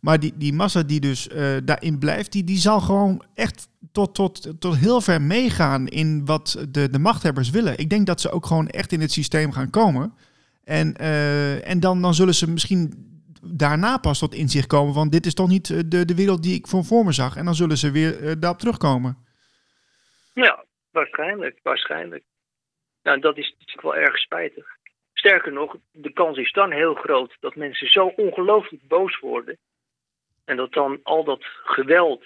Maar 0.00 0.20
die, 0.20 0.32
die 0.36 0.52
massa 0.52 0.82
die 0.82 1.00
dus 1.00 1.28
eh, 1.28 1.56
daarin 1.64 1.98
blijft, 1.98 2.32
die, 2.32 2.44
die 2.44 2.58
zal 2.58 2.80
gewoon 2.80 3.24
echt 3.34 3.68
tot, 3.92 4.14
tot, 4.14 4.60
tot 4.60 4.76
heel 4.76 5.00
ver 5.00 5.22
meegaan 5.22 5.86
in 5.86 6.24
wat 6.24 6.66
de, 6.68 6.90
de 6.90 6.98
machthebbers 6.98 7.50
willen. 7.50 7.78
Ik 7.78 7.90
denk 7.90 8.06
dat 8.06 8.20
ze 8.20 8.30
ook 8.30 8.46
gewoon 8.46 8.68
echt 8.68 8.92
in 8.92 9.00
het 9.00 9.12
systeem 9.12 9.52
gaan 9.52 9.70
komen. 9.70 10.14
En, 10.64 10.96
eh, 10.96 11.70
en 11.70 11.80
dan, 11.80 12.02
dan 12.02 12.14
zullen 12.14 12.34
ze 12.34 12.50
misschien 12.50 13.14
daarna 13.42 13.98
pas 13.98 14.18
tot 14.18 14.34
inzicht 14.34 14.66
komen 14.66 14.94
van 14.94 15.08
dit 15.08 15.26
is 15.26 15.34
toch 15.34 15.48
niet 15.48 15.70
eh, 15.70 15.78
de, 15.86 16.04
de 16.04 16.14
wereld 16.14 16.42
die 16.42 16.54
ik 16.54 16.66
voor, 16.66 16.84
voor 16.84 17.04
me 17.04 17.12
zag. 17.12 17.36
En 17.36 17.44
dan 17.44 17.54
zullen 17.54 17.76
ze 17.76 17.90
weer 17.90 18.12
eh, 18.22 18.32
daarop 18.38 18.58
terugkomen. 18.58 19.16
Ja, 20.34 20.64
waarschijnlijk, 20.90 21.58
waarschijnlijk. 21.62 22.24
Nou, 23.02 23.20
dat 23.20 23.36
is 23.36 23.54
natuurlijk 23.58 23.82
wel 23.82 23.96
erg 23.96 24.18
spijtig. 24.18 24.66
Sterker 25.12 25.52
nog, 25.52 25.76
de 25.92 26.12
kans 26.12 26.38
is 26.38 26.52
dan 26.52 26.72
heel 26.72 26.94
groot 26.94 27.36
dat 27.40 27.56
mensen 27.56 27.88
zo 27.88 28.06
ongelooflijk 28.06 28.88
boos 28.88 29.18
worden. 29.18 29.58
En 30.46 30.56
dat 30.56 30.72
dan 30.72 31.00
al 31.02 31.24
dat 31.24 31.44
geweld, 31.64 32.24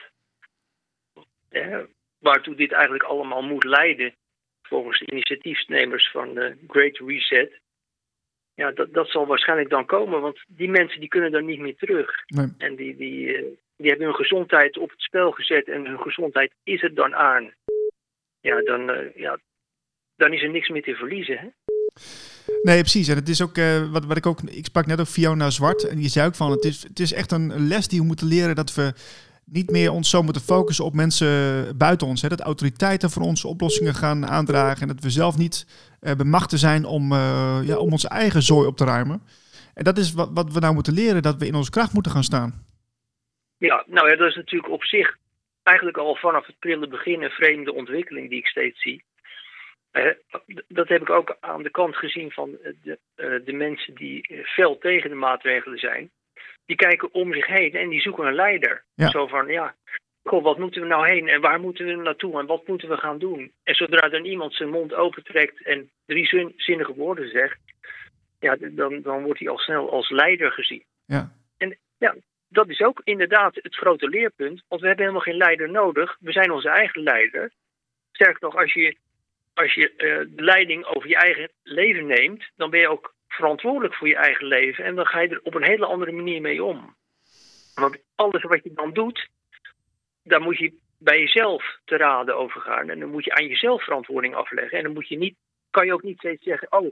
hè, 1.49 1.85
waartoe 2.19 2.55
dit 2.55 2.73
eigenlijk 2.73 3.05
allemaal 3.05 3.43
moet 3.43 3.65
leiden, 3.65 4.15
volgens 4.63 4.99
de 4.99 5.13
initiatiefnemers 5.13 6.11
van 6.11 6.35
de 6.35 6.57
Great 6.69 6.99
Reset. 6.99 7.61
Ja, 8.55 8.71
dat, 8.71 8.93
dat 8.93 9.09
zal 9.09 9.27
waarschijnlijk 9.27 9.71
dan 9.71 9.87
komen, 9.87 10.21
want 10.21 10.45
die 10.47 10.69
mensen 10.69 11.01
die 11.01 11.09
kunnen 11.09 11.31
dan 11.31 11.45
niet 11.45 11.61
meer 11.61 11.77
terug. 11.77 12.11
Nee. 12.27 12.49
En 12.59 12.77
die, 12.77 12.97
die, 12.97 13.37
eh, 13.37 13.45
die 13.77 13.89
hebben 13.89 14.07
hun 14.07 14.15
gezondheid 14.15 14.79
op 14.79 14.91
het 14.91 15.01
spel 15.01 15.31
gezet 15.31 15.69
en 15.69 15.87
hun 15.87 16.01
gezondheid 16.01 16.53
is 16.63 16.83
er 16.83 16.95
dan 16.95 17.15
aan. 17.15 17.55
Ja, 18.41 18.63
dan, 18.63 18.91
eh, 18.91 19.15
ja, 19.15 19.39
dan 20.17 20.33
is 20.33 20.43
er 20.43 20.51
niks 20.51 20.69
meer 20.69 20.83
te 20.83 20.95
verliezen. 20.95 21.39
Hè? 21.39 21.49
Nee, 22.63 22.81
precies. 22.81 23.09
En 23.09 23.17
het 23.17 23.29
is 23.29 23.43
ook 23.43 23.57
eh, 23.57 23.91
wat, 23.91 24.05
wat 24.05 24.17
ik 24.17 24.27
ook. 24.27 24.41
Ik 24.41 24.65
sprak 24.65 24.87
net 24.87 25.01
ook 25.01 25.07
Fiona 25.07 25.51
Zwart. 25.51 25.89
En 25.89 25.99
die 25.99 26.09
zei 26.09 26.27
ook 26.27 26.35
van: 26.35 26.51
het 26.51 26.65
is, 26.65 26.83
het 26.83 27.01
is 27.01 27.13
echt 27.13 27.33
een 27.33 27.69
les 27.69 27.89
die 27.89 28.01
we 28.01 28.07
moeten 28.07 28.27
leren 28.27 28.55
dat 28.55 28.75
we 28.75 28.93
niet 29.45 29.71
meer 29.71 29.91
ons 29.91 30.11
zo 30.11 30.23
moeten 30.23 30.43
focussen 30.43 30.85
op 30.85 30.95
mensen 30.95 31.29
buiten 31.79 32.07
ons. 32.07 32.23
Hè? 32.23 32.29
Dat 32.29 32.41
autoriteiten 32.41 33.11
voor 33.11 33.23
ons 33.23 33.45
oplossingen 33.45 33.95
gaan 33.95 34.27
aandragen. 34.27 34.83
En 34.83 34.89
dat 34.89 35.03
we 35.05 35.11
zelf 35.11 35.37
niet 35.37 35.67
eh 36.01 36.15
bemachtigd 36.15 36.63
zijn 36.63 36.85
om, 36.85 37.13
eh, 37.13 37.59
ja, 37.63 37.77
om 37.77 37.93
onze 37.93 38.09
eigen 38.09 38.43
zooi 38.43 38.67
op 38.67 38.77
te 38.77 38.85
ruimen. 38.85 39.23
En 39.75 39.85
dat 39.85 39.99
is 39.99 40.13
wat, 40.13 40.31
wat 40.33 40.53
we 40.53 40.61
nou 40.61 40.75
moeten 40.75 40.93
leren: 40.93 41.23
dat 41.23 41.37
we 41.37 41.47
in 41.47 41.55
onze 41.55 41.71
kracht 41.71 41.93
moeten 41.93 42.13
gaan 42.13 42.25
staan. 42.25 42.65
Ja, 43.57 43.85
nou 43.87 44.11
ja, 44.11 44.17
dat 44.17 44.29
is 44.29 44.37
natuurlijk 44.37 44.73
op 44.73 44.85
zich 44.85 45.17
eigenlijk 45.63 45.97
al 45.97 46.17
vanaf 46.17 46.47
het 46.47 46.59
prille 46.59 46.89
begin 46.89 47.23
een 47.23 47.31
vreemde 47.31 47.75
ontwikkeling 47.75 48.29
die 48.29 48.39
ik 48.39 48.47
steeds 48.47 48.83
zie. 48.83 49.05
Eh, 49.91 50.15
dat 50.69 50.89
heb 50.89 51.01
ik 51.01 51.11
ook 51.11 51.37
aan 51.41 51.63
de 51.63 51.71
kant 51.71 51.97
gezien 51.97 52.31
van 52.31 52.59
de, 52.83 52.99
eh, 53.15 53.35
de 53.45 53.53
mensen 53.53 53.95
die 53.95 54.27
eh, 54.27 54.45
fel 54.45 54.79
tegen 54.79 55.11
de 55.11 55.17
maatregelen 55.17 55.79
zijn. 55.79 56.11
Die 56.67 56.77
kijken 56.77 57.15
om 57.15 57.35
zich 57.35 57.47
heen 57.47 57.75
en 57.75 57.89
die 57.89 58.01
zoeken 58.01 58.27
een 58.27 58.35
leider. 58.35 58.85
Ja. 58.95 59.09
Zo 59.09 59.27
van, 59.27 59.47
ja, 59.47 59.75
goh, 60.23 60.43
wat 60.43 60.59
moeten 60.59 60.81
we 60.81 60.87
nou 60.87 61.09
heen 61.09 61.29
en 61.29 61.41
waar 61.41 61.61
moeten 61.61 61.87
we 61.87 61.95
naartoe 61.95 62.41
en 62.41 62.47
wat 62.47 62.67
moeten 62.67 62.89
we 62.89 62.97
gaan 62.97 63.19
doen? 63.19 63.53
En 63.63 63.75
zodra 63.75 64.09
dan 64.09 64.25
iemand 64.25 64.55
zijn 64.55 64.71
mond 64.71 64.95
opentrekt 64.95 65.63
en 65.63 65.91
drie 66.07 66.27
zin- 66.27 66.53
zinnige 66.57 66.95
woorden 66.95 67.29
zegt, 67.29 67.59
ja, 68.39 68.57
dan, 68.61 69.03
dan 69.03 69.23
wordt 69.23 69.39
hij 69.39 69.49
al 69.49 69.59
snel 69.59 69.91
als 69.91 70.11
leider 70.11 70.53
gezien 70.53 70.85
Ja, 71.99 72.15
dat 72.49 72.69
is 72.69 72.81
ook 72.81 73.01
inderdaad 73.05 73.55
het 73.55 73.75
grote 73.75 74.09
leerpunt. 74.09 74.63
Want 74.69 74.81
we 74.81 74.87
hebben 74.87 75.05
helemaal 75.07 75.27
geen 75.27 75.37
leider 75.37 75.71
nodig. 75.71 76.17
We 76.21 76.33
zijn 76.33 76.51
onze 76.51 76.69
eigen 76.69 77.03
leider. 77.03 77.53
Sterker 78.13 78.39
nog, 78.41 78.57
als 78.57 78.73
je, 78.73 78.97
als 79.61 79.75
je 79.75 79.91
eh, 79.91 80.37
de 80.37 80.43
leiding 80.43 80.85
over 80.85 81.09
je 81.09 81.17
eigen 81.17 81.51
leven 81.63 82.07
neemt, 82.07 82.51
dan 82.57 82.71
ben 82.71 82.81
je 82.81 82.89
ook 82.89 83.15
verantwoordelijk 83.29 83.95
voor 83.95 84.09
je 84.09 84.17
eigen 84.17 84.47
leven. 84.47 84.85
En 84.85 84.95
dan 84.95 85.07
ga 85.07 85.21
je 85.21 85.29
er 85.29 85.41
op 85.43 85.55
een 85.55 85.65
hele 85.65 85.87
andere 85.87 86.13
manier 86.13 86.41
mee 86.41 86.65
om. 86.65 86.95
Want 87.75 87.99
alles 88.15 88.43
wat 88.43 88.65
je 88.65 88.73
dan 88.75 88.93
doet, 88.93 89.29
daar 90.23 90.41
moet 90.41 90.59
je 90.59 90.73
bij 90.99 91.21
jezelf 91.21 91.79
te 91.85 91.97
raden 91.97 92.37
over 92.37 92.61
gaan. 92.61 92.91
En 92.91 93.01
dan 93.01 93.11
moet 93.11 93.25
je 93.25 93.35
aan 93.35 93.47
jezelf 93.47 93.85
verantwoording 93.85 94.35
afleggen. 94.35 94.79
En 94.79 94.85
dan 94.85 94.93
moet 94.93 95.09
je 95.09 95.19
niet, 95.19 95.37
kan 95.71 95.87
je 95.87 95.93
ook 95.93 96.03
niet 96.03 96.19
steeds 96.19 96.45
zeggen: 96.45 96.73
Oh, 96.73 96.91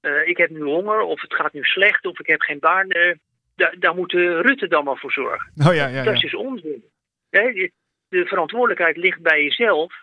eh, 0.00 0.28
ik 0.28 0.36
heb 0.36 0.50
nu 0.50 0.62
honger, 0.62 1.00
of 1.00 1.20
het 1.20 1.34
gaat 1.34 1.52
nu 1.52 1.62
slecht, 1.62 2.06
of 2.06 2.20
ik 2.20 2.26
heb 2.26 2.40
geen 2.40 2.58
baan. 2.58 2.90
Eh, 2.90 3.14
daar, 3.56 3.74
daar 3.78 3.94
moet 3.94 4.12
Rutte 4.12 4.68
dan 4.68 4.84
maar 4.84 4.98
voor 4.98 5.12
zorgen. 5.12 5.52
oh 5.66 5.74
ja, 5.74 5.86
ja, 5.86 6.02
Dat 6.02 6.14
is 6.14 6.20
dus 6.20 6.34
onzin. 6.34 6.84
De 8.08 8.26
verantwoordelijkheid 8.26 8.96
ligt 8.96 9.22
bij 9.22 9.42
jezelf. 9.42 9.94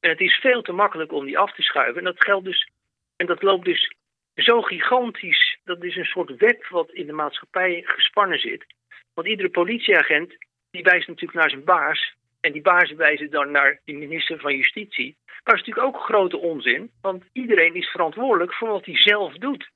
En 0.00 0.10
het 0.10 0.20
is 0.20 0.34
veel 0.34 0.62
te 0.62 0.72
makkelijk 0.72 1.12
om 1.12 1.24
die 1.24 1.38
af 1.38 1.54
te 1.54 1.62
schuiven. 1.62 1.98
En 1.98 2.04
dat 2.04 2.24
geldt 2.24 2.44
dus. 2.44 2.70
En 3.16 3.26
dat 3.26 3.42
loopt 3.42 3.64
dus 3.64 3.94
zo 4.34 4.62
gigantisch. 4.62 5.58
Dat 5.64 5.84
is 5.84 5.96
een 5.96 6.04
soort 6.04 6.36
web 6.36 6.66
wat 6.66 6.90
in 6.90 7.06
de 7.06 7.12
maatschappij 7.12 7.82
gespannen 7.86 8.38
zit. 8.38 8.66
Want 9.14 9.28
iedere 9.28 9.50
politieagent 9.50 10.36
die 10.70 10.82
wijst 10.82 11.08
natuurlijk 11.08 11.38
naar 11.38 11.50
zijn 11.50 11.64
baas. 11.64 12.14
En 12.40 12.52
die 12.52 12.62
baas 12.62 12.92
wijzen 12.92 13.30
dan 13.30 13.50
naar 13.50 13.80
de 13.84 13.92
minister 13.92 14.40
van 14.40 14.56
Justitie. 14.56 15.16
Maar 15.26 15.54
dat 15.54 15.54
is 15.54 15.66
natuurlijk 15.66 15.86
ook 15.96 16.02
grote 16.02 16.36
onzin. 16.36 16.90
Want 17.00 17.24
iedereen 17.32 17.74
is 17.74 17.88
verantwoordelijk 17.88 18.54
voor 18.54 18.68
wat 18.68 18.84
hij 18.84 18.96
zelf 18.96 19.34
doet. 19.34 19.70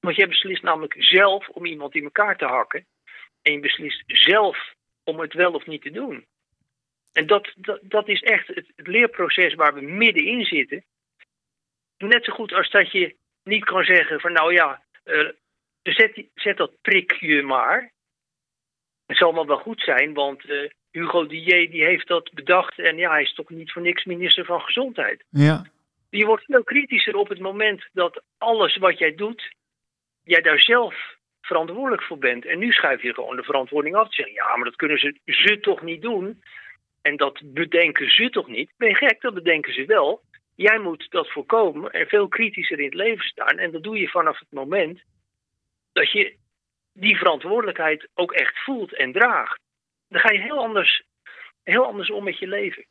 Want 0.00 0.16
jij 0.16 0.28
beslist 0.28 0.62
namelijk 0.62 0.94
zelf 0.98 1.48
om 1.48 1.66
iemand 1.66 1.94
in 1.94 2.04
elkaar 2.04 2.36
te 2.36 2.44
hakken. 2.44 2.86
En 3.42 3.52
je 3.52 3.60
beslist 3.60 4.02
zelf 4.06 4.74
om 5.04 5.20
het 5.20 5.32
wel 5.32 5.52
of 5.52 5.66
niet 5.66 5.82
te 5.82 5.90
doen. 5.90 6.26
En 7.12 7.26
dat, 7.26 7.52
dat, 7.56 7.78
dat 7.82 8.08
is 8.08 8.20
echt 8.22 8.46
het, 8.46 8.66
het 8.76 8.86
leerproces 8.86 9.54
waar 9.54 9.74
we 9.74 9.80
middenin 9.80 10.44
zitten. 10.44 10.84
Net 11.98 12.24
zo 12.24 12.32
goed 12.32 12.52
als 12.52 12.70
dat 12.70 12.92
je 12.92 13.16
niet 13.44 13.64
kan 13.64 13.84
zeggen 13.84 14.20
van 14.20 14.32
nou 14.32 14.52
ja, 14.52 14.82
eh, 15.04 15.28
zet, 15.82 16.14
die- 16.14 16.30
zet 16.34 16.56
dat 16.56 16.80
prikje 16.80 17.42
maar. 17.42 17.92
Het 19.06 19.16
zal 19.16 19.32
maar 19.32 19.46
wel 19.46 19.58
goed 19.58 19.80
zijn, 19.80 20.14
want 20.14 20.44
eh, 20.50 20.70
Hugo 20.90 21.26
Dier 21.26 21.70
die 21.70 21.84
heeft 21.84 22.06
dat 22.08 22.32
bedacht 22.32 22.78
en 22.78 22.96
ja, 22.96 23.10
hij 23.10 23.22
is 23.22 23.34
toch 23.34 23.48
niet 23.50 23.72
voor 23.72 23.82
niks 23.82 24.04
minister 24.04 24.44
van 24.44 24.60
Gezondheid. 24.60 25.24
ja. 25.30 25.64
Je 26.10 26.24
wordt 26.26 26.44
veel 26.44 26.64
kritischer 26.64 27.16
op 27.16 27.28
het 27.28 27.38
moment 27.38 27.88
dat 27.92 28.22
alles 28.38 28.76
wat 28.76 28.98
jij 28.98 29.14
doet, 29.14 29.54
jij 30.24 30.40
daar 30.40 30.60
zelf 30.60 31.16
verantwoordelijk 31.40 32.02
voor 32.02 32.18
bent. 32.18 32.44
En 32.46 32.58
nu 32.58 32.72
schuif 32.72 33.02
je 33.02 33.14
gewoon 33.14 33.36
de 33.36 33.42
verantwoording 33.42 33.94
af. 33.96 34.14
Zeggen, 34.14 34.34
ja, 34.34 34.56
maar 34.56 34.64
dat 34.64 34.76
kunnen 34.76 34.98
ze, 34.98 35.18
ze 35.24 35.60
toch 35.60 35.82
niet 35.82 36.02
doen. 36.02 36.42
En 37.02 37.16
dat 37.16 37.40
bedenken 37.44 38.10
ze 38.10 38.30
toch 38.30 38.48
niet. 38.48 38.70
Ben 38.76 38.88
je 38.88 38.94
gek, 38.94 39.20
dat 39.20 39.34
bedenken 39.34 39.74
ze 39.74 39.84
wel. 39.84 40.22
Jij 40.54 40.78
moet 40.78 41.06
dat 41.10 41.32
voorkomen 41.32 41.90
en 41.90 42.06
veel 42.06 42.28
kritischer 42.28 42.78
in 42.78 42.84
het 42.84 42.94
leven 42.94 43.24
staan. 43.24 43.58
En 43.58 43.70
dat 43.70 43.82
doe 43.82 43.98
je 43.98 44.08
vanaf 44.08 44.38
het 44.38 44.50
moment 44.50 45.00
dat 45.92 46.10
je 46.12 46.36
die 46.92 47.16
verantwoordelijkheid 47.16 48.08
ook 48.14 48.32
echt 48.32 48.64
voelt 48.64 48.96
en 48.96 49.12
draagt. 49.12 49.60
Dan 50.08 50.20
ga 50.20 50.32
je 50.32 50.40
heel 50.40 50.58
anders, 50.58 51.02
heel 51.62 51.86
anders 51.86 52.10
om 52.10 52.24
met 52.24 52.38
je 52.38 52.48
leven. 52.48 52.86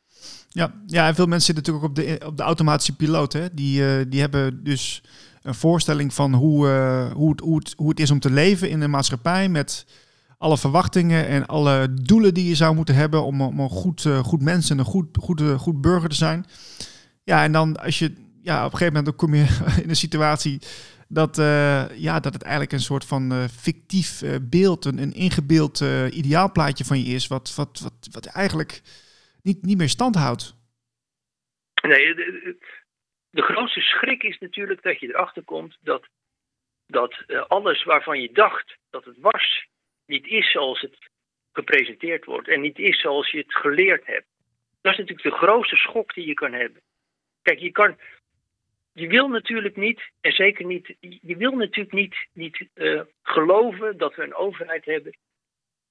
Ja, 0.48 0.82
ja, 0.86 1.06
en 1.06 1.14
veel 1.14 1.26
mensen 1.26 1.54
zitten 1.54 1.72
natuurlijk 1.72 1.84
ook 1.84 1.90
op 1.90 2.20
de, 2.20 2.26
op 2.26 2.36
de 2.36 2.42
automatische 2.42 2.96
piloot. 2.96 3.32
Hè? 3.32 3.54
Die, 3.54 3.84
eh, 3.84 4.04
die 4.08 4.20
hebben 4.20 4.64
dus 4.64 5.02
een 5.42 5.54
voorstelling 5.54 6.14
van 6.14 6.34
hoe, 6.34 6.68
eh, 6.68 7.12
hoe, 7.12 7.30
het, 7.30 7.40
hoe, 7.40 7.58
het, 7.58 7.74
hoe 7.76 7.88
het 7.88 8.00
is 8.00 8.10
om 8.10 8.20
te 8.20 8.30
leven 8.30 8.70
in 8.70 8.80
een 8.80 8.90
maatschappij 8.90 9.48
met 9.48 9.86
alle 10.40 10.58
verwachtingen 10.58 11.26
en 11.26 11.46
alle 11.46 11.94
doelen 12.02 12.34
die 12.34 12.48
je 12.48 12.54
zou 12.54 12.74
moeten 12.74 12.94
hebben 12.94 13.22
om, 13.22 13.40
om 13.40 13.60
een 13.60 13.68
goed, 13.68 14.04
eh, 14.04 14.18
goed 14.18 14.42
mens 14.42 14.70
en 14.70 14.78
een 14.78 14.84
goed, 14.84 15.16
goed, 15.20 15.40
eh, 15.40 15.58
goed 15.58 15.80
burger 15.80 16.08
te 16.08 16.14
zijn. 16.14 16.44
Ja, 17.24 17.42
en 17.42 17.52
dan 17.52 17.76
als 17.76 17.98
je 17.98 18.12
ja, 18.42 18.58
op 18.58 18.72
een 18.72 18.78
gegeven 18.78 18.86
moment 18.86 19.04
dan 19.04 19.16
kom 19.16 19.34
je 19.34 19.46
in 19.82 19.88
een 19.88 19.96
situatie 20.06 20.58
dat, 21.08 21.38
eh, 21.38 21.98
ja, 21.98 22.20
dat 22.20 22.32
het 22.32 22.42
eigenlijk 22.42 22.72
een 22.72 22.80
soort 22.80 23.04
van 23.04 23.48
fictief 23.48 24.22
beeld, 24.42 24.84
een, 24.84 24.98
een 24.98 25.12
ingebeeld 25.12 25.80
ideaalplaatje 26.10 26.84
van 26.84 26.98
je 26.98 27.14
is, 27.14 27.26
wat, 27.26 27.54
wat, 27.54 27.80
wat, 27.82 28.08
wat 28.10 28.26
eigenlijk 28.26 28.82
niet, 29.42 29.62
niet 29.62 29.78
meer 29.78 29.88
stand 29.88 30.14
houdt. 30.14 30.54
Nee, 31.82 32.14
de- 32.14 32.56
de- 33.30 33.42
grootste 33.42 33.80
schrik 33.80 34.22
is 34.22 34.38
natuurlijk 34.38 34.82
dat 34.82 35.00
je 35.00 35.08
erachter 35.08 35.42
komt 35.42 35.76
dat, 35.80 36.06
dat 36.86 37.24
alles 37.48 37.84
waarvan 37.84 38.20
je 38.20 38.32
dacht 38.32 38.76
dat 38.90 39.04
het 39.04 39.16
was, 39.20 39.68
niet 40.10 40.26
is 40.26 40.50
zoals 40.50 40.80
het 40.80 40.98
gepresenteerd 41.52 42.24
wordt 42.24 42.48
en 42.48 42.60
niet 42.60 42.78
is 42.78 43.00
zoals 43.00 43.30
je 43.30 43.38
het 43.38 43.54
geleerd 43.54 44.06
hebt. 44.06 44.26
Dat 44.80 44.92
is 44.92 44.98
natuurlijk 44.98 45.28
de 45.28 45.46
grootste 45.46 45.76
schok 45.76 46.14
die 46.14 46.26
je 46.26 46.34
kan 46.34 46.52
hebben. 46.52 46.82
Kijk, 47.42 47.58
je 47.58 47.70
kan. 47.70 47.98
Je 48.92 49.06
wil 49.06 49.28
natuurlijk 49.28 49.76
niet, 49.76 50.00
en 50.20 50.32
zeker 50.32 50.64
niet, 50.64 50.94
je 51.00 51.36
wil 51.36 51.52
natuurlijk 51.52 51.94
niet, 51.94 52.28
niet 52.32 52.68
uh, 52.74 53.00
geloven 53.22 53.96
dat 53.96 54.14
we 54.14 54.22
een 54.22 54.34
overheid 54.34 54.84
hebben 54.84 55.16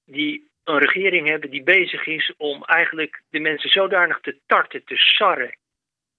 die 0.04 0.50
een 0.64 0.78
regering 0.78 1.28
hebben 1.28 1.50
die 1.50 1.62
bezig 1.62 2.06
is 2.06 2.34
om 2.36 2.64
eigenlijk 2.64 3.22
de 3.30 3.40
mensen 3.40 3.70
zodanig 3.70 4.20
te 4.20 4.38
tarten, 4.46 4.84
te 4.84 4.96
sarren, 4.96 5.56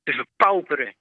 te 0.03 0.11
verpauperen 0.11 0.93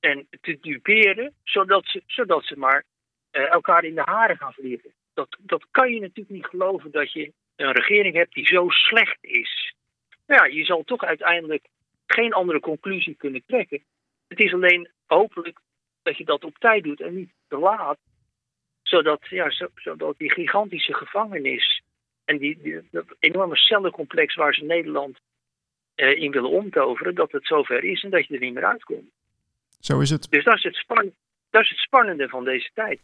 en 0.00 0.26
te 0.40 0.58
duperen, 0.60 1.34
zodat 1.42 1.86
ze, 1.86 2.02
zodat 2.06 2.44
ze 2.44 2.58
maar 2.58 2.84
uh, 3.32 3.50
elkaar 3.50 3.84
in 3.84 3.94
de 3.94 4.02
haren 4.04 4.36
gaan 4.36 4.52
vliegen. 4.52 4.92
Dat, 5.20 5.36
dat 5.40 5.66
kan 5.70 5.92
je 5.92 6.00
natuurlijk 6.00 6.28
niet 6.28 6.46
geloven 6.46 6.90
dat 6.90 7.12
je 7.12 7.32
een 7.56 7.72
regering 7.72 8.14
hebt 8.14 8.34
die 8.34 8.46
zo 8.46 8.68
slecht 8.68 9.18
is. 9.20 9.74
Nou 10.26 10.42
ja, 10.42 10.54
je 10.56 10.64
zal 10.64 10.82
toch 10.84 11.04
uiteindelijk 11.04 11.66
geen 12.06 12.32
andere 12.32 12.60
conclusie 12.60 13.14
kunnen 13.14 13.42
trekken. 13.46 13.82
Het 14.28 14.40
is 14.40 14.52
alleen 14.52 14.90
hopelijk 15.06 15.58
dat 16.02 16.16
je 16.16 16.24
dat 16.24 16.44
op 16.44 16.58
tijd 16.58 16.84
doet 16.84 17.00
en 17.00 17.14
niet 17.14 17.32
te 17.48 17.58
laat. 17.58 17.98
Zodat, 18.82 19.26
ja, 19.28 19.50
zodat 19.74 20.18
die 20.18 20.32
gigantische 20.32 20.94
gevangenis 20.94 21.82
en 22.24 22.38
die, 22.38 22.58
die 22.62 22.88
dat 22.90 23.04
enorme 23.18 23.56
cellencomplex 23.56 24.34
waar 24.34 24.54
ze 24.54 24.64
Nederland 24.64 25.18
eh, 25.94 26.22
in 26.22 26.30
willen 26.30 26.50
omtoveren, 26.50 27.14
dat 27.14 27.32
het 27.32 27.46
zover 27.46 27.84
is 27.84 28.02
en 28.02 28.10
dat 28.10 28.26
je 28.26 28.34
er 28.34 28.40
niet 28.40 28.54
meer 28.54 28.66
uitkomt. 28.66 29.10
Zo 29.80 30.00
is 30.00 30.10
het. 30.10 30.30
Dus 30.30 30.44
dat 30.44 30.56
is 30.56 30.62
het, 30.62 30.74
span 30.74 31.12
dat 31.50 31.62
is 31.62 31.68
het 31.68 31.78
spannende 31.78 32.28
van 32.28 32.44
deze 32.44 32.70
tijd. 32.74 33.00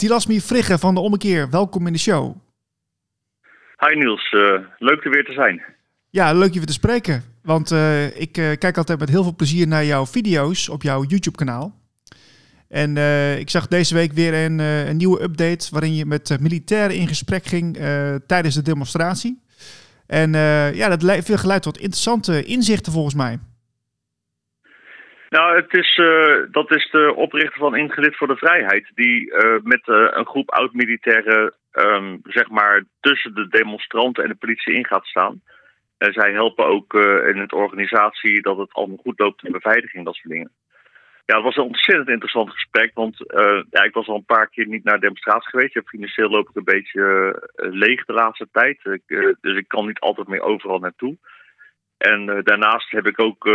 Tilasmi 0.00 0.40
Frigge 0.40 0.78
van 0.78 0.94
de 0.94 1.00
Ommekeer, 1.00 1.50
welkom 1.50 1.86
in 1.86 1.92
de 1.92 1.98
show. 1.98 2.36
Hi 3.78 3.96
Niels, 3.96 4.32
uh, 4.32 4.40
leuk 4.78 5.04
er 5.04 5.10
weer 5.10 5.24
te 5.24 5.32
zijn. 5.32 5.62
Ja, 6.10 6.32
leuk 6.32 6.52
je 6.52 6.58
weer 6.58 6.66
te 6.66 6.72
spreken. 6.72 7.22
Want 7.42 7.72
uh, 7.72 8.20
ik 8.20 8.38
uh, 8.38 8.50
kijk 8.58 8.76
altijd 8.76 8.98
met 8.98 9.08
heel 9.08 9.22
veel 9.22 9.34
plezier 9.34 9.66
naar 9.66 9.84
jouw 9.84 10.06
video's 10.06 10.68
op 10.68 10.82
jouw 10.82 11.04
YouTube-kanaal. 11.04 11.78
En 12.68 12.96
ik 13.38 13.50
zag 13.50 13.66
deze 13.66 13.94
week 13.94 14.12
weer 14.12 14.34
een, 14.34 14.58
een, 14.58 14.96
nieuwe 14.96 15.22
update 15.22 15.68
waarin 15.70 15.94
je 15.94 16.06
met 16.06 16.36
militairen 16.40 16.96
in 16.96 17.08
gesprek 17.08 17.44
ging 17.44 17.76
tijdens 18.26 18.54
de 18.54 18.62
demonstratie. 18.62 19.42
En 20.06 20.32
ja, 20.74 20.88
dat 20.88 21.02
heeft 21.02 21.40
geleid 21.40 21.62
tot 21.62 21.78
interessante 21.78 22.44
inzichten 22.44 22.92
volgens 22.92 23.14
mij. 23.14 23.38
Nou, 25.30 25.56
het 25.56 25.74
is, 25.74 25.96
uh, 25.96 26.36
dat 26.50 26.70
is 26.74 26.90
de 26.90 27.14
oprichter 27.14 27.58
van 27.58 27.76
Ingrid 27.76 28.16
voor 28.16 28.26
de 28.26 28.36
Vrijheid, 28.36 28.90
die 28.94 29.26
uh, 29.26 29.56
met 29.62 29.86
uh, 29.86 30.08
een 30.10 30.26
groep 30.26 30.50
oud-militairen, 30.50 31.54
um, 31.72 32.20
zeg 32.22 32.48
maar, 32.48 32.84
tussen 33.00 33.34
de 33.34 33.48
demonstranten 33.48 34.22
en 34.22 34.28
de 34.30 34.36
politie 34.36 34.74
in 34.74 34.86
gaat 34.86 35.06
staan. 35.06 35.42
En 35.98 36.12
zij 36.12 36.32
helpen 36.32 36.66
ook 36.66 36.94
in 37.26 37.38
het 37.38 37.52
organisatie 37.52 38.42
dat 38.42 38.56
het 38.56 38.72
allemaal 38.72 38.96
goed 38.96 39.18
loopt, 39.18 39.42
de 39.42 39.50
beveiliging, 39.50 40.04
dat 40.04 40.14
soort 40.14 40.32
dingen. 40.32 40.52
Ja, 41.26 41.34
het 41.34 41.44
was 41.44 41.56
een 41.56 41.62
ontzettend 41.62 42.08
interessant 42.08 42.50
gesprek, 42.50 42.90
want 42.94 43.16
ja, 43.70 43.82
ik 43.82 43.94
was 43.94 44.06
al 44.06 44.16
een 44.16 44.24
paar 44.24 44.48
keer 44.48 44.66
niet 44.66 44.84
naar 44.84 45.00
demonstraties 45.00 45.48
geweest. 45.48 45.74
Ja, 45.74 45.82
financieel 45.84 46.30
loop 46.30 46.48
ik 46.48 46.56
een 46.56 46.64
beetje 46.64 47.34
leeg 47.54 48.04
de 48.04 48.12
laatste 48.12 48.48
tijd, 48.52 48.84
ik, 48.84 49.36
dus 49.40 49.56
ik 49.56 49.68
kan 49.68 49.86
niet 49.86 50.00
altijd 50.00 50.28
meer 50.28 50.40
overal 50.40 50.78
naartoe. 50.78 51.16
En 52.08 52.28
uh, 52.28 52.38
daarnaast 52.42 52.90
heb 52.90 53.06
ik 53.06 53.20
ook 53.20 53.46
uh, 53.46 53.54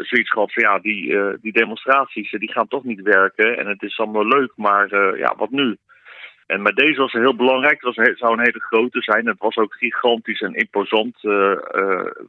zoiets 0.00 0.30
gehad 0.30 0.52
van 0.52 0.62
ja, 0.62 0.78
die, 0.78 1.06
uh, 1.06 1.34
die 1.40 1.52
demonstraties 1.52 2.30
die 2.30 2.52
gaan 2.52 2.68
toch 2.68 2.84
niet 2.84 3.02
werken. 3.02 3.58
En 3.58 3.66
het 3.66 3.82
is 3.82 3.98
allemaal 3.98 4.26
leuk, 4.26 4.52
maar 4.56 5.16
ja, 5.18 5.34
wat 5.36 5.50
nu? 5.50 5.76
En 6.46 6.62
met 6.62 6.76
deze 6.76 7.00
was 7.00 7.12
heel 7.12 7.36
belangrijk. 7.36 7.82
Het, 7.82 7.96
was, 7.96 8.18
zou 8.18 8.32
een 8.32 8.44
hele 8.44 8.60
grote 8.60 9.02
zijn. 9.02 9.26
Het 9.26 9.38
was 9.38 9.56
ook 9.56 9.74
gigantisch 9.74 10.40
en 10.40 10.54
imposant 10.54 11.20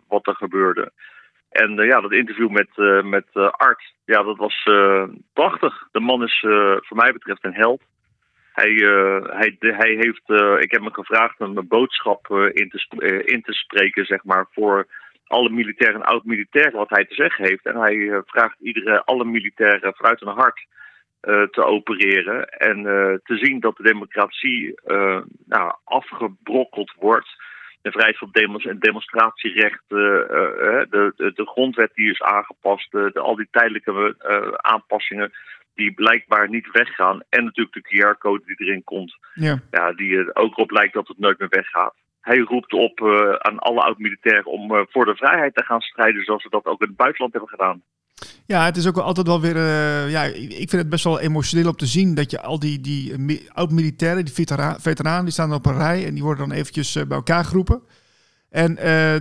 wat 0.07 0.27
er 0.27 0.35
gebeurde. 0.35 0.91
En 1.49 1.75
ja, 1.75 2.01
dat 2.01 2.11
interview 2.11 2.49
met, 2.49 2.69
met 3.03 3.25
Art, 3.51 3.93
ja, 4.05 4.23
dat 4.23 4.37
was 4.37 4.63
prachtig. 5.33 5.87
De 5.91 5.99
man 5.99 6.23
is 6.23 6.39
voor 6.77 6.97
mij 6.97 7.11
betreft 7.13 7.43
een 7.43 7.53
held. 7.53 7.81
Hij, 8.53 8.73
hij, 9.23 9.55
hij 9.59 9.95
heeft, 9.99 10.29
ik 10.63 10.71
heb 10.71 10.81
me 10.81 10.93
gevraagd 10.93 11.39
om 11.39 11.57
een 11.57 11.67
boodschap 11.67 12.27
in, 12.53 12.69
te, 12.69 13.23
in 13.23 13.41
te 13.41 13.53
spreken, 13.53 14.05
zeg 14.05 14.23
maar, 14.23 14.47
voor 14.51 14.87
alle 15.27 15.49
militairen 15.49 16.01
en 16.01 16.07
oud-militairen 16.07 16.77
wat 16.77 16.89
hij 16.89 17.05
te 17.05 17.13
zeggen 17.13 17.45
heeft. 17.45 17.65
En 17.65 17.75
hij 17.75 17.95
uh, 17.95 18.17
vraagt 18.25 18.59
iedere, 18.59 19.03
alle 19.03 19.25
militairen 19.25 19.93
vanuit 19.95 20.19
hun 20.19 20.33
hart 20.33 20.65
uh, 21.21 21.43
te 21.43 21.63
opereren. 21.63 22.47
En 22.49 22.77
uh, 22.79 23.13
te 23.23 23.37
zien 23.37 23.59
dat 23.59 23.77
de 23.77 23.83
democratie 23.83 24.73
nou, 25.45 25.73
afgebrokkeld 25.83 26.93
wordt. 26.99 27.43
De 27.81 27.91
vrijheid 27.91 28.17
van 28.17 28.29
demos 28.31 28.65
en 28.65 28.79
demonstratierecht, 28.79 29.83
de, 29.87 30.87
de, 30.89 31.31
de, 31.35 31.45
grondwet 31.45 31.91
die 31.93 32.11
is 32.11 32.21
aangepast, 32.21 32.91
de, 32.91 33.11
al 33.13 33.35
die 33.35 33.47
tijdelijke 33.51 34.15
aanpassingen 34.57 35.31
die 35.75 35.93
blijkbaar 35.93 36.49
niet 36.49 36.71
weggaan. 36.71 37.23
En 37.29 37.43
natuurlijk 37.43 37.75
de 37.75 37.81
QR-code 37.81 38.43
die 38.45 38.67
erin 38.67 38.83
komt, 38.83 39.17
ja. 39.33 39.59
Ja, 39.71 39.93
die 39.93 40.17
er 40.17 40.35
ook 40.35 40.57
op 40.57 40.71
lijkt 40.71 40.93
dat 40.93 41.07
het 41.07 41.19
nooit 41.19 41.39
meer 41.39 41.49
weggaat 41.49 41.95
hij 42.25 42.37
roept 42.37 42.73
op 42.73 42.99
uh, 42.99 43.33
aan 43.33 43.59
alle 43.59 43.81
oud-militairen 43.81 44.51
om 44.51 44.71
uh, 44.71 44.81
voor 44.89 45.05
de 45.05 45.15
vrijheid 45.15 45.55
te 45.55 45.63
gaan 45.63 45.81
strijden, 45.81 46.23
zoals 46.23 46.41
ze 46.41 46.49
dat 46.49 46.65
ook 46.65 46.81
in 46.81 46.87
het 46.87 46.97
buitenland 46.97 47.33
hebben 47.33 47.49
gedaan. 47.49 47.81
Ja, 48.45 48.65
het 48.65 48.77
is 48.77 48.87
ook 48.87 48.97
altijd 48.97 49.27
wel 49.27 49.41
weer. 49.41 49.55
Uh, 49.55 50.11
ja, 50.11 50.23
ik 50.23 50.69
vind 50.69 50.71
het 50.71 50.89
best 50.89 51.03
wel 51.03 51.19
emotioneel 51.19 51.69
om 51.69 51.75
te 51.75 51.85
zien 51.85 52.15
dat 52.15 52.31
je 52.31 52.41
al 52.41 52.59
die, 52.59 52.81
die 52.81 53.47
oud-militairen, 53.51 54.25
die 54.25 54.33
vetera 54.33 54.79
veteranen, 54.79 55.23
die 55.23 55.33
staan 55.33 55.53
op 55.53 55.65
een 55.65 55.77
rij 55.77 56.05
en 56.05 56.13
die 56.13 56.23
worden 56.23 56.47
dan 56.47 56.57
eventjes 56.57 56.93
bij 56.93 57.17
elkaar 57.17 57.45
geroepen. 57.45 57.81
En 58.49 58.75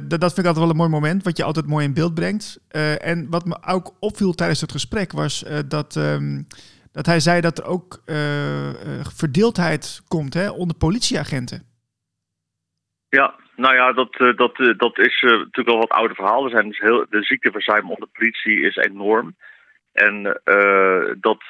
dat, 0.09 0.33
vind 0.33 0.39
ik 0.39 0.47
altijd 0.47 0.57
wel 0.57 0.71
een 0.71 0.77
mooi 0.77 0.89
moment, 0.89 1.25
wat 1.25 1.37
je 1.37 1.45
altijd 1.45 1.67
mooi 1.67 1.85
in 1.87 1.95
beeld 1.95 2.15
brengt. 2.15 2.61
en 3.01 3.27
wat 3.31 3.45
me 3.45 3.57
ook 3.67 3.97
opviel 4.01 4.33
tijdens 4.33 4.61
het 4.61 4.73
gesprek 4.73 5.13
was 5.13 5.45
dat, 5.69 5.97
um, 5.97 6.47
dat 6.93 7.07
hij 7.07 7.21
zei 7.21 7.41
dat 7.41 7.59
er 7.59 7.65
ook 7.65 8.03
verdeeldheid 9.15 10.03
komt 10.09 10.35
hè, 10.35 10.51
onder 10.51 10.77
politieagenten. 10.77 11.74
Ja, 13.15 13.35
nou 13.57 13.75
ja, 13.75 13.93
dat, 13.93 14.21
uh, 14.21 14.37
dat, 14.37 14.59
uh, 14.59 14.75
dat 14.77 14.99
is 14.99 15.23
uh, 15.23 15.31
natuurlijk 15.31 15.69
al 15.69 15.79
wat 15.79 15.99
oude 15.99 16.15
verhalen. 16.15 16.51
Zijn 16.51 16.69
dus 16.69 16.79
heel, 16.79 17.07
de 17.11 17.23
ziekteverzuim 17.23 17.91
onder 17.91 18.09
politie 18.13 18.61
is 18.61 18.77
enorm. 18.77 19.37
En 19.93 20.41
dat, 21.21 21.43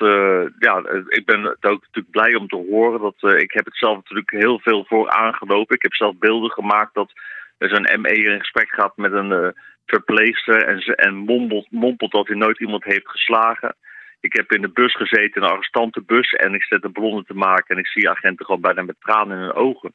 ja, 0.58 0.82
ik 1.08 1.22
ben 1.24 1.46
ook 1.46 1.80
natuurlijk 1.80 2.10
blij 2.10 2.34
om 2.34 2.48
te 2.48 2.64
horen. 2.70 3.00
Dat, 3.00 3.32
ik 3.40 3.52
heb 3.52 3.64
het 3.64 3.76
zelf 3.76 3.96
natuurlijk 3.96 4.30
heel 4.30 4.58
veel 4.58 4.84
voor 4.88 5.10
aangelopen. 5.10 5.76
Ik 5.76 5.82
heb 5.82 5.94
zelf 5.94 6.18
beelden 6.18 6.50
gemaakt 6.50 6.94
dat 6.94 7.12
zo'n 7.58 8.00
ME 8.00 8.14
in 8.14 8.38
gesprek 8.38 8.68
gaat 8.68 8.96
met 8.96 9.12
een 9.12 9.54
verpleegster 9.86 10.62
en, 10.64 10.78
en 10.78 11.14
mompelt, 11.14 11.70
mompelt 11.70 12.12
dat 12.12 12.26
hij 12.26 12.36
nooit 12.36 12.60
iemand 12.60 12.84
heeft 12.84 13.08
geslagen. 13.08 13.76
Ik 14.20 14.32
heb 14.32 14.52
in 14.52 14.62
de 14.62 14.72
bus 14.72 14.96
gezeten, 14.96 15.42
een 15.42 15.48
arrestantenbus, 15.48 16.32
en 16.32 16.54
ik 16.54 16.64
zet 16.64 16.84
een 16.84 16.92
ballonnen 16.92 17.24
te 17.24 17.34
maken 17.34 17.74
en 17.74 17.80
ik 17.80 17.88
zie 17.88 18.10
agenten 18.10 18.44
gewoon 18.46 18.60
bijna 18.60 18.82
met 18.82 19.00
tranen 19.00 19.36
in 19.36 19.42
hun 19.42 19.54
ogen. 19.54 19.94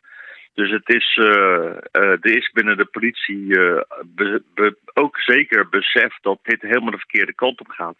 Dus 0.53 0.71
het 0.71 0.89
is, 0.89 1.17
uh, 1.17 1.25
uh, 1.25 2.11
er 2.11 2.37
is 2.37 2.51
binnen 2.51 2.77
de 2.77 2.85
politie 2.85 3.47
be, 4.05 4.75
ook 4.93 5.19
zeker 5.19 5.69
besef 5.69 6.17
dat 6.21 6.39
dit 6.41 6.61
helemaal 6.61 6.91
de 6.91 6.97
verkeerde 6.97 7.33
kant 7.33 7.59
op 7.59 7.69
gaat. 7.69 7.97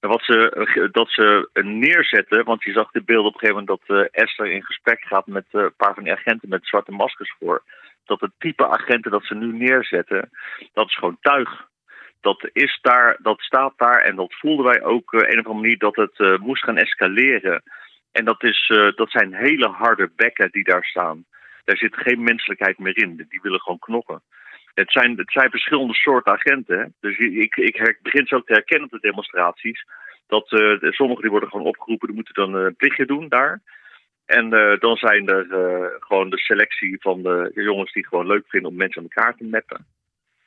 En 0.00 0.08
wat 0.08 0.22
ze, 0.22 0.88
dat 0.92 1.10
ze 1.10 1.48
neerzetten, 1.52 2.44
want 2.44 2.62
je 2.62 2.72
zag 2.72 2.90
de 2.90 3.02
beelden 3.02 3.26
op 3.26 3.34
een 3.34 3.48
gegeven 3.48 3.64
moment 3.64 3.88
dat 3.88 4.10
Esther 4.10 4.46
in 4.46 4.62
gesprek 4.62 5.00
gaat 5.00 5.26
met 5.26 5.44
een 5.50 5.74
paar 5.76 5.94
van 5.94 6.02
die 6.02 6.12
agenten 6.12 6.48
met 6.48 6.66
zwarte 6.66 6.92
maskers 6.92 7.34
voor. 7.38 7.62
Dat 8.04 8.20
het 8.20 8.30
type 8.38 8.68
agenten 8.68 9.10
dat 9.10 9.24
ze 9.24 9.34
nu 9.34 9.52
neerzetten, 9.52 10.30
dat 10.72 10.86
is 10.86 10.94
gewoon 10.94 11.18
tuig. 11.20 11.68
Dat, 12.20 12.50
is 12.52 12.78
daar, 12.82 13.16
dat 13.22 13.40
staat 13.40 13.72
daar 13.76 14.00
en 14.02 14.16
dat 14.16 14.34
voelden 14.34 14.64
wij 14.64 14.82
ook 14.82 15.12
een 15.12 15.20
of 15.20 15.46
andere 15.46 15.54
manier 15.54 15.78
dat 15.78 15.96
het 15.96 16.38
moest 16.40 16.64
gaan 16.64 16.76
escaleren. 16.76 17.62
En 18.12 18.24
dat, 18.24 18.42
is, 18.42 18.72
dat 18.96 19.10
zijn 19.10 19.34
hele 19.34 19.68
harde 19.68 20.10
bekken 20.16 20.50
die 20.50 20.64
daar 20.64 20.84
staan. 20.84 21.24
Daar 21.64 21.76
zit 21.76 21.96
geen 21.96 22.22
menselijkheid 22.22 22.78
meer 22.78 22.96
in. 22.96 23.16
Die 23.28 23.40
willen 23.42 23.60
gewoon 23.60 23.78
knokken. 23.78 24.22
Het 24.74 24.92
zijn, 24.92 25.16
het 25.16 25.30
zijn 25.32 25.50
verschillende 25.50 25.94
soorten 25.94 26.32
agenten. 26.32 26.94
Dus 27.00 27.18
ik, 27.18 27.56
ik 27.56 27.98
begin 28.02 28.26
zo 28.26 28.40
te 28.40 28.52
herkennen 28.52 28.86
op 28.86 29.00
de 29.00 29.08
demonstraties. 29.08 29.86
Dat 30.26 30.52
uh, 30.52 30.90
sommigen 30.90 31.22
die 31.22 31.30
worden 31.30 31.48
gewoon 31.48 31.66
opgeroepen, 31.66 32.06
die 32.06 32.16
moeten 32.16 32.34
dan 32.34 32.54
een 32.54 32.76
plichtje 32.76 33.06
doen 33.06 33.28
daar. 33.28 33.60
En 34.24 34.54
uh, 34.54 34.78
dan 34.78 34.96
zijn 34.96 35.28
er 35.28 35.46
gewoon 36.00 36.30
de 36.30 36.38
selectie 36.38 36.96
van 37.00 37.22
de 37.22 37.50
jongens 37.54 37.92
die 37.92 38.06
gewoon 38.06 38.26
leuk 38.26 38.44
vinden 38.48 38.70
om 38.70 38.76
mensen 38.76 39.02
aan 39.02 39.08
elkaar 39.08 39.36
te 39.36 39.44
meppen. 39.44 39.86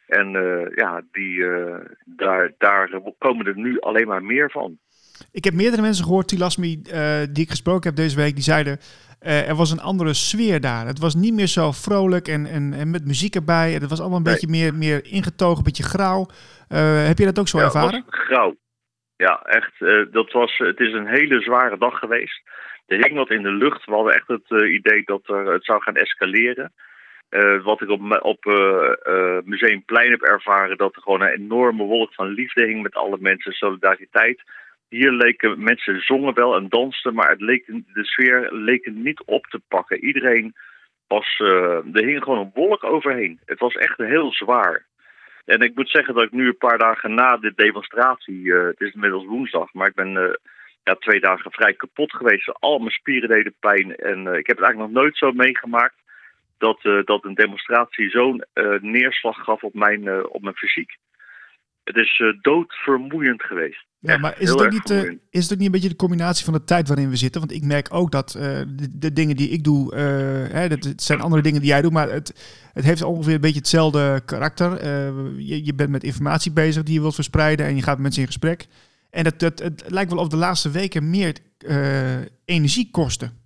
En 0.05 0.29
ja, 0.75 1.01
die, 1.11 1.45
daar, 2.05 2.51
daar 2.57 2.89
komen 3.17 3.45
er 3.45 3.57
nu 3.57 3.79
alleen 3.79 4.07
maar 4.07 4.23
meer 4.23 4.51
van. 4.51 4.77
Ik 5.31 5.43
heb 5.43 5.53
meerdere 5.53 5.81
mensen 5.81 6.05
gehoord, 6.05 6.27
Tilasmi, 6.27 6.81
die 7.31 7.43
ik 7.43 7.49
gesproken 7.49 7.87
heb 7.87 7.95
deze 7.95 8.15
week, 8.15 8.33
die 8.33 8.43
zeiden 8.43 8.79
eh, 9.19 9.49
er 9.49 9.55
was 9.55 9.71
een 9.71 9.79
andere 9.79 10.13
sfeer 10.13 10.61
daar. 10.61 10.85
Het 10.85 10.99
was 10.99 11.15
niet 11.15 11.33
meer 11.33 11.47
zo 11.47 11.71
vrolijk 11.71 12.27
en, 12.27 12.45
en, 12.45 12.73
en 12.73 12.91
met 12.91 13.05
muziek 13.05 13.35
erbij. 13.35 13.71
Het 13.71 13.89
was 13.89 13.99
allemaal 13.99 14.17
een 14.17 14.23
Nee. 14.23 14.33
beetje 14.33 14.47
meer, 14.57 14.73
meer 14.73 15.05
ingetogen, 15.05 15.57
een 15.57 15.63
beetje 15.63 15.83
grauw. 15.83 16.25
Eh, 16.67 17.07
heb 17.07 17.17
je 17.17 17.25
dat 17.25 17.39
ook 17.39 17.47
zo 17.47 17.57
Ja, 17.57 17.63
ervaren? 17.63 18.03
grauw. 18.07 18.55
Ja, 19.15 19.41
echt. 19.41 19.73
eh, 19.81 20.01
dat 20.11 20.31
was, 20.31 20.57
het 20.57 20.79
is 20.79 20.93
een 20.93 21.07
hele 21.07 21.41
zware 21.41 21.77
dag 21.77 21.99
geweest. 21.99 22.41
Er 22.85 22.97
hing 22.97 23.15
wat 23.15 23.29
in 23.29 23.43
de 23.43 23.51
lucht. 23.51 23.85
We 23.85 23.91
hadden 23.91 24.13
echt 24.13 24.27
het 24.27 24.49
idee 24.63 25.01
dat 25.05 25.21
er, 25.29 25.45
het 25.53 25.65
zou 25.65 25.81
gaan 25.81 25.95
escaleren. 25.95 26.73
Wat 27.63 27.81
ik 27.81 27.89
op, 27.89 28.19
op 28.21 28.45
Museumplein 29.45 30.11
heb 30.11 30.21
ervaren, 30.21 30.77
dat 30.77 30.95
er 30.95 31.01
gewoon 31.01 31.21
een 31.21 31.27
enorme 31.27 31.83
wolk 31.83 32.13
van 32.13 32.27
liefde 32.27 32.65
hing 32.65 32.81
met 32.83 32.95
alle 32.95 33.17
mensen, 33.19 33.51
solidariteit. 33.51 34.41
Hier 34.89 35.11
leken 35.11 35.63
mensen 35.63 36.01
zongen 36.01 36.33
wel 36.33 36.55
en 36.55 36.69
dansten, 36.69 37.13
maar 37.13 37.29
het 37.29 37.41
leek, 37.41 37.65
de 37.65 38.05
sfeer 38.05 38.53
leek 38.53 38.91
niet 38.93 39.23
op 39.25 39.45
te 39.45 39.61
pakken. 39.67 40.03
Iedereen 40.03 40.55
was, 41.07 41.39
eh, 41.39 41.95
er 41.95 42.05
hing 42.05 42.23
gewoon 42.23 42.39
een 42.39 42.51
wolk 42.53 42.83
overheen. 42.83 43.39
Het 43.45 43.59
was 43.59 43.73
echt 43.73 43.97
heel 43.97 44.33
zwaar. 44.33 44.85
En 45.45 45.59
ik 45.61 45.75
moet 45.75 45.89
zeggen 45.89 46.13
dat 46.13 46.23
ik 46.23 46.31
nu 46.31 46.47
een 46.47 46.57
paar 46.57 46.77
dagen 46.77 47.13
na 47.13 47.37
de 47.37 47.53
demonstratie, 47.55 48.53
eh, 48.53 48.65
het 48.65 48.81
is 48.81 48.93
inmiddels 48.93 49.25
woensdag, 49.25 49.73
maar 49.73 49.87
ik 49.87 49.95
ben 49.95 50.17
eh, 50.17 50.33
ja, 50.83 50.95
twee 50.95 51.19
dagen 51.19 51.51
vrij 51.51 51.73
kapot 51.73 52.13
geweest. 52.13 52.59
Al 52.59 52.79
mijn 52.79 52.91
spieren 52.91 53.29
deden 53.29 53.55
pijn 53.59 53.95
en 53.95 54.19
ik 54.19 54.47
heb 54.47 54.57
het 54.57 54.65
eigenlijk 54.65 54.77
nog 54.77 55.01
nooit 55.01 55.17
zo 55.17 55.31
meegemaakt 55.31 56.03
dat, 56.57 56.81
dat 57.05 57.23
een 57.23 57.33
demonstratie 57.33 58.09
zo'n 58.09 58.43
neerslag 58.81 59.37
gaf 59.43 59.63
op 59.63 59.73
mijn, 59.73 60.25
op 60.25 60.41
mijn 60.41 60.55
fysiek. 60.55 60.95
Het 61.83 61.95
is 61.95 62.23
doodvermoeiend 62.41 63.43
geweest. 63.43 63.85
Ja, 64.05 64.17
maar 64.17 64.35
is 64.39 64.49
het, 64.49 64.61
ook 64.61 64.71
niet, 64.71 64.89
eh, 64.89 65.01
is 65.29 65.43
het 65.43 65.51
ook 65.51 65.57
niet 65.57 65.65
een 65.65 65.71
beetje 65.71 65.89
de 65.89 65.95
combinatie 65.95 66.45
van 66.45 66.53
de 66.53 66.63
tijd 66.63 66.87
waarin 66.87 67.09
we 67.09 67.15
zitten? 67.15 67.41
Want 67.41 67.53
ik 67.53 67.63
merk 67.63 67.93
ook 67.93 68.11
dat 68.11 68.35
eh, 68.35 68.41
de, 68.67 68.97
de 68.97 69.13
dingen 69.13 69.35
die 69.35 69.49
ik 69.49 69.63
doe, 69.63 69.95
eh, 69.95 70.01
hè, 70.53 70.67
dat, 70.69 70.83
het 70.83 71.03
zijn 71.03 71.21
andere 71.21 71.41
dingen 71.41 71.61
die 71.61 71.69
jij 71.69 71.81
doet, 71.81 71.91
maar 71.91 72.09
het, 72.09 72.27
het 72.73 72.83
heeft 72.83 73.03
ongeveer 73.03 73.33
een 73.33 73.41
beetje 73.41 73.57
hetzelfde 73.57 74.21
karakter. 74.25 74.85
Je, 75.37 75.65
je 75.65 75.73
bent 75.75 75.89
met 75.89 76.03
informatie 76.03 76.53
bezig 76.53 76.83
die 76.83 76.93
je 76.93 77.01
wilt 77.01 77.15
verspreiden 77.15 77.65
en 77.65 77.75
je 77.75 77.81
gaat 77.81 77.93
met 77.93 78.01
mensen 78.01 78.21
in 78.21 78.27
gesprek. 78.27 78.65
En 79.09 79.25
het, 79.25 79.41
het, 79.41 79.59
het 79.59 79.83
lijkt 79.87 80.11
wel 80.11 80.21
of 80.21 80.27
de 80.27 80.37
laatste 80.37 80.71
weken 80.71 81.09
meer 81.09 81.35
energie 82.45 82.89
kosten. 82.91 83.43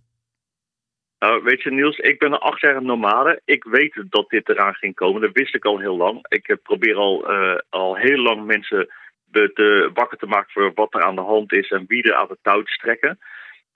Nou, 1.19 1.43
weet 1.43 1.61
je, 1.63 1.71
Niels, 1.71 1.97
ik 1.97 2.19
ben 2.19 2.31
een 2.31 2.39
acht 2.39 2.61
jaar 2.61 2.83
nomade. 2.83 3.41
Ik 3.45 3.63
weet 3.63 4.03
dat 4.09 4.29
dit 4.29 4.49
eraan 4.49 4.73
ging 4.73 4.95
komen. 4.95 5.21
Dat 5.21 5.33
wist 5.33 5.55
ik 5.55 5.65
al 5.65 5.79
heel 5.79 5.97
lang. 5.97 6.25
Ik 6.27 6.57
probeer 6.63 6.95
al, 6.95 7.27
al 7.69 7.95
heel 7.95 8.21
lang 8.21 8.45
mensen 8.45 8.89
te 9.31 9.89
wakker 9.93 10.17
te 10.17 10.25
maken 10.25 10.51
voor 10.51 10.71
wat 10.73 10.93
er 10.93 11.03
aan 11.03 11.15
de 11.15 11.21
hand 11.21 11.53
is 11.53 11.69
en 11.69 11.85
wie 11.87 12.03
er 12.03 12.15
aan 12.15 12.29
het 12.29 12.39
touw 12.41 12.61
te 12.61 12.71
strekken. 12.71 13.19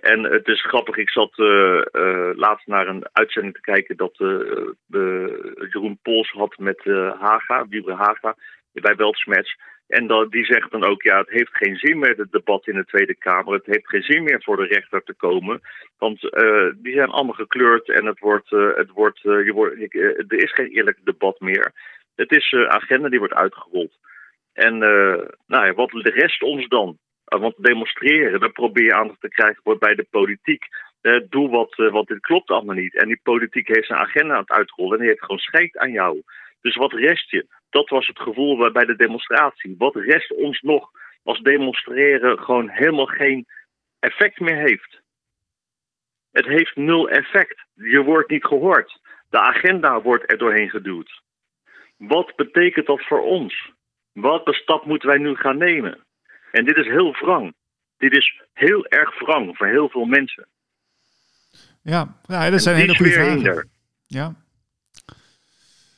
En 0.03 0.23
het 0.23 0.47
is 0.47 0.61
grappig, 0.61 0.97
ik 0.97 1.09
zat 1.09 1.39
eh, 1.39 1.77
eh, 1.77 2.31
laatst 2.35 2.67
naar 2.67 2.87
een 2.87 3.05
uitzending 3.11 3.53
te 3.53 3.61
kijken 3.61 3.97
dat 3.97 4.19
eh, 4.19 4.27
Jeroen 5.71 5.99
Pols 6.01 6.31
had 6.31 6.57
met 6.57 6.83
Haga, 7.19 7.67
Wiebre 7.67 7.93
Haga, 7.93 8.35
bij 8.71 8.95
Weltsmerts. 8.95 9.55
En 9.87 10.07
dat, 10.07 10.31
die 10.31 10.45
zegt 10.45 10.71
dan 10.71 10.83
ook, 10.83 11.01
ja, 11.01 11.17
het 11.17 11.29
heeft 11.29 11.57
geen 11.57 11.77
zin 11.77 11.99
meer, 11.99 12.17
het 12.17 12.31
debat 12.31 12.67
in 12.67 12.75
de 12.75 12.85
Tweede 12.85 13.15
Kamer. 13.15 13.53
Het 13.53 13.65
heeft 13.65 13.89
geen 13.89 14.03
zin 14.03 14.23
meer 14.23 14.43
voor 14.43 14.57
de 14.57 14.65
rechter 14.65 15.03
te 15.03 15.13
komen. 15.13 15.61
Want 15.97 16.21
die 16.75 16.93
zijn 16.93 17.09
allemaal 17.09 17.33
gekleurd 17.33 17.89
en 17.89 18.05
het 18.05 18.19
wordt, 18.19 18.49
het 18.49 18.89
wordt, 18.89 19.19
je 19.19 19.51
wordt, 19.53 19.79
ik, 19.79 19.93
er 19.93 20.43
is 20.43 20.53
geen 20.53 20.71
eerlijk 20.71 20.97
debat 21.03 21.39
meer. 21.39 21.71
Het 22.15 22.31
is 22.31 22.53
agenda 22.53 23.09
die 23.09 23.19
wordt 23.19 23.33
uitgerold. 23.33 23.97
En 24.53 24.83
eh, 24.83 25.27
nou 25.47 25.73
wat 25.73 25.91
rest 25.91 26.41
ons 26.43 26.67
dan? 26.67 26.97
Uh, 27.27 27.39
want 27.39 27.55
demonstreren, 27.57 28.39
dan 28.39 28.51
probeer 28.51 28.83
je 28.83 28.93
aandacht 28.93 29.21
te 29.21 29.29
krijgen 29.29 29.61
voor- 29.63 29.77
bij 29.77 29.95
de 29.95 30.07
politiek. 30.09 30.65
Eh, 31.01 31.19
doe 31.29 31.49
wat, 31.49 31.77
eh, 31.77 31.91
want 31.91 32.07
dit 32.07 32.19
klopt 32.19 32.49
allemaal 32.49 32.75
niet. 32.75 32.95
En 32.95 33.07
die 33.07 33.19
politiek 33.23 33.67
heeft 33.67 33.87
zijn 33.87 33.99
agenda 33.99 34.33
aan 34.33 34.39
het 34.39 34.51
uitrollen 34.51 34.93
en 34.93 34.99
die 34.99 35.07
heeft 35.07 35.23
gewoon 35.23 35.37
scheid 35.37 35.77
aan 35.77 35.91
jou. 35.91 36.21
Dus 36.61 36.75
wat 36.75 36.93
rest 36.93 37.29
je? 37.29 37.47
Dat 37.69 37.89
was 37.89 38.07
het 38.07 38.19
gevoel 38.19 38.71
bij 38.71 38.85
de 38.85 38.95
demonstratie. 38.95 39.75
Wat 39.77 39.95
rest 39.95 40.33
ons 40.33 40.61
nog 40.61 40.89
als 41.23 41.39
demonstreren 41.39 42.39
gewoon 42.39 42.69
helemaal 42.69 43.05
geen 43.05 43.45
effect 43.99 44.39
meer 44.39 44.57
heeft? 44.57 45.01
Het 46.31 46.45
heeft 46.45 46.75
nul 46.75 47.09
effect. 47.09 47.65
Je 47.73 48.03
wordt 48.03 48.29
niet 48.29 48.45
gehoord. 48.45 48.99
De 49.29 49.39
agenda 49.39 50.01
wordt 50.01 50.31
er 50.31 50.37
doorheen 50.37 50.69
geduwd. 50.69 51.21
Wat 51.97 52.35
betekent 52.35 52.85
dat 52.85 53.05
voor 53.05 53.21
ons? 53.21 53.71
Welke 54.13 54.53
stap 54.53 54.85
moeten 54.85 55.09
wij 55.09 55.17
nu 55.17 55.35
gaan 55.35 55.57
nemen? 55.57 55.97
En 56.51 56.65
dit 56.65 56.77
is 56.77 56.85
heel 56.87 57.11
wrang. 57.11 57.53
Dit 57.97 58.11
is 58.17 58.41
heel 58.53 58.85
erg 58.85 59.19
wrang 59.19 59.57
voor 59.57 59.67
heel 59.67 59.89
veel 59.89 60.05
mensen. 60.05 60.47
Ja, 61.81 62.17
ja 62.27 62.49
dat 62.49 62.61
zijn 62.61 62.75
hele 62.75 62.95
goede 62.95 63.11
vragen. 63.11 63.69
Ja. 64.07 64.35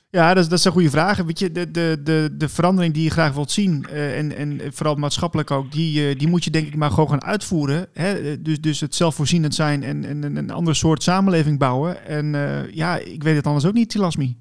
Ja, 0.10 0.34
dat, 0.34 0.44
is- 0.44 0.50
dat 0.50 0.60
zijn 0.60 0.74
goede 0.74 0.90
vragen. 0.90 1.26
Weet 1.26 1.40
je, 1.40 1.52
de, 1.52 1.72
de, 1.72 2.00
de, 2.04 2.30
de 2.38 2.50
verandering 2.50 2.94
die 2.94 3.04
je 3.04 3.10
graag 3.10 3.34
wilt 3.34 3.52
zien, 3.52 3.86
eh, 3.90 4.18
en, 4.18 4.36
en 4.36 4.74
vooral 4.74 4.96
maatschappelijk 4.96 5.52
ook, 5.52 5.72
die, 5.72 6.10
eh, 6.10 6.18
die 6.20 6.28
moet 6.28 6.44
je 6.44 6.50
denk 6.52 6.68
ik 6.68 6.76
maar 6.76 6.90
gewoon 6.90 7.10
gaan 7.10 7.24
uitvoeren. 7.24 7.88
Hè? 7.94 8.14
Eh, 8.32 8.38
Dus, 8.40 8.62
dus 8.62 8.80
het 8.82 8.96
zelfvoorzienend 8.96 9.56
zijn 9.56 9.84
en, 9.84 10.06
en, 10.06 10.24
en 10.24 10.36
een 10.36 10.52
andere 10.52 10.76
soort 10.76 11.04
samenleving 11.04 11.60
bouwen. 11.60 12.06
En 12.06 12.26
ja, 12.72 12.98
ik 12.98 13.24
weet 13.24 13.36
het 13.36 13.46
anders 13.48 13.66
ook 13.66 13.74
niet, 13.74 13.90
Tilasmi. 13.90 14.38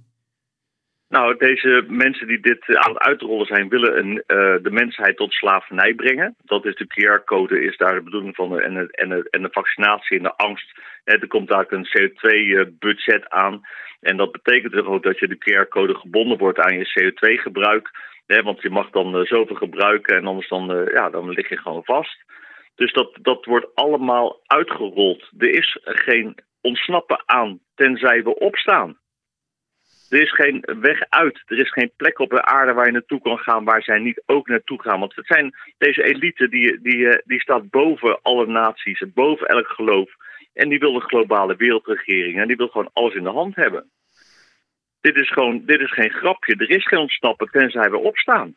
Nou, 1.14 1.36
deze 1.36 1.84
mensen 1.88 2.26
die 2.26 2.40
dit 2.40 2.68
eh, 2.68 2.74
aan 2.80 2.92
het 2.94 3.02
uitrollen 3.02 3.46
zijn, 3.46 3.68
willen 3.68 3.98
een, 3.98 4.22
eh, 4.26 4.54
de 4.62 4.70
mensheid 4.70 5.16
tot 5.16 5.32
slavernij 5.32 5.94
brengen. 5.94 6.34
Dat 6.44 6.64
is 6.64 6.74
de 6.74 6.86
QR-code, 6.86 7.60
is 7.64 7.76
daar 7.76 7.94
de 7.94 8.02
bedoeling 8.02 8.34
van. 8.34 8.60
En, 8.60 8.74
de- 8.74 8.88
en, 8.90 9.28
en 9.30 9.42
de 9.42 9.48
vaccinatie 9.50 10.16
en 10.16 10.22
de 10.22 10.36
angst. 10.36 10.78
Eh, 11.04 11.22
er 11.22 11.26
komt 11.28 11.48
daar 11.48 11.66
een 11.68 11.86
CO2-budget 11.86 13.28
aan. 13.28 13.60
En 14.00 14.16
dat 14.16 14.32
betekent 14.32 14.72
dus 14.72 14.84
ook 14.84 15.02
dat 15.02 15.18
je 15.18 15.28
de 15.28 15.38
QR-code 15.38 15.94
gebonden 15.94 16.38
wordt 16.38 16.58
aan 16.58 16.78
je 16.78 16.92
CO2-gebruik. 16.94 17.90
want 18.26 18.62
je 18.62 18.70
mag 18.70 18.90
dan 18.90 19.16
eh, 19.16 19.24
zoveel 19.24 19.56
gebruiken 19.56 20.16
en 20.16 20.26
anders 20.26 20.48
dan, 20.48 20.72
eh, 20.72 20.92
ja, 20.92 21.10
dan 21.10 21.28
lig 21.30 21.48
je 21.48 21.56
gewoon 21.56 21.84
vast. 21.84 22.24
Dus 22.74 22.92
dat, 22.92 23.18
dat 23.22 23.44
wordt 23.44 23.74
allemaal 23.74 24.40
uitgerold. 24.46 25.30
Er 25.38 25.54
is 25.54 25.78
geen 25.82 26.34
ontsnappen 26.60 27.22
aan, 27.26 27.58
tenzij 27.74 28.22
we 28.22 28.38
opstaan. 28.38 29.02
Er 30.08 30.20
is 30.22 30.34
geen 30.34 30.64
weg 30.80 31.00
uit. 31.08 31.42
Er 31.46 31.58
is 31.58 31.72
geen 31.72 31.90
plek 31.96 32.18
op 32.18 32.30
de 32.30 32.44
aarde 32.44 32.72
waar 32.72 32.86
je 32.86 32.92
naartoe 32.92 33.20
kan 33.20 33.38
gaan 33.38 33.64
waar 33.64 33.82
zij 33.82 33.98
niet 33.98 34.22
ook 34.26 34.48
naartoe 34.48 34.82
gaan. 34.82 35.00
Want 35.00 35.14
het 35.14 35.26
zijn 35.26 35.54
deze 35.78 36.02
elite 36.04 36.48
die, 36.48 36.80
die, 36.82 37.08
eh, 37.08 37.18
die 37.24 37.40
staat 37.40 37.70
boven 37.70 38.18
alle 38.22 38.46
naties, 38.46 39.00
en 39.00 39.10
boven 39.14 39.46
elk 39.46 39.66
geloof. 39.66 40.10
En 40.52 40.68
die 40.68 40.78
wil 40.78 40.94
een 40.94 41.00
globale 41.00 41.56
wereldregering 41.56 42.40
en 42.40 42.46
die 42.46 42.56
wil 42.56 42.68
gewoon 42.68 42.90
alles 42.92 43.14
in 43.14 43.22
de 43.22 43.30
hand 43.30 43.56
hebben. 43.56 43.90
Dit 45.00 45.16
is 45.16 45.32
gewoon, 45.32 45.62
dit 45.66 45.80
is 45.80 45.92
geen 45.92 46.10
grapje. 46.10 46.56
Er 46.56 46.70
is 46.70 46.86
geen 46.86 46.98
ontsnappen 46.98 47.48
tenzij 47.50 47.90
we 47.90 47.98
opstaan. 47.98 48.54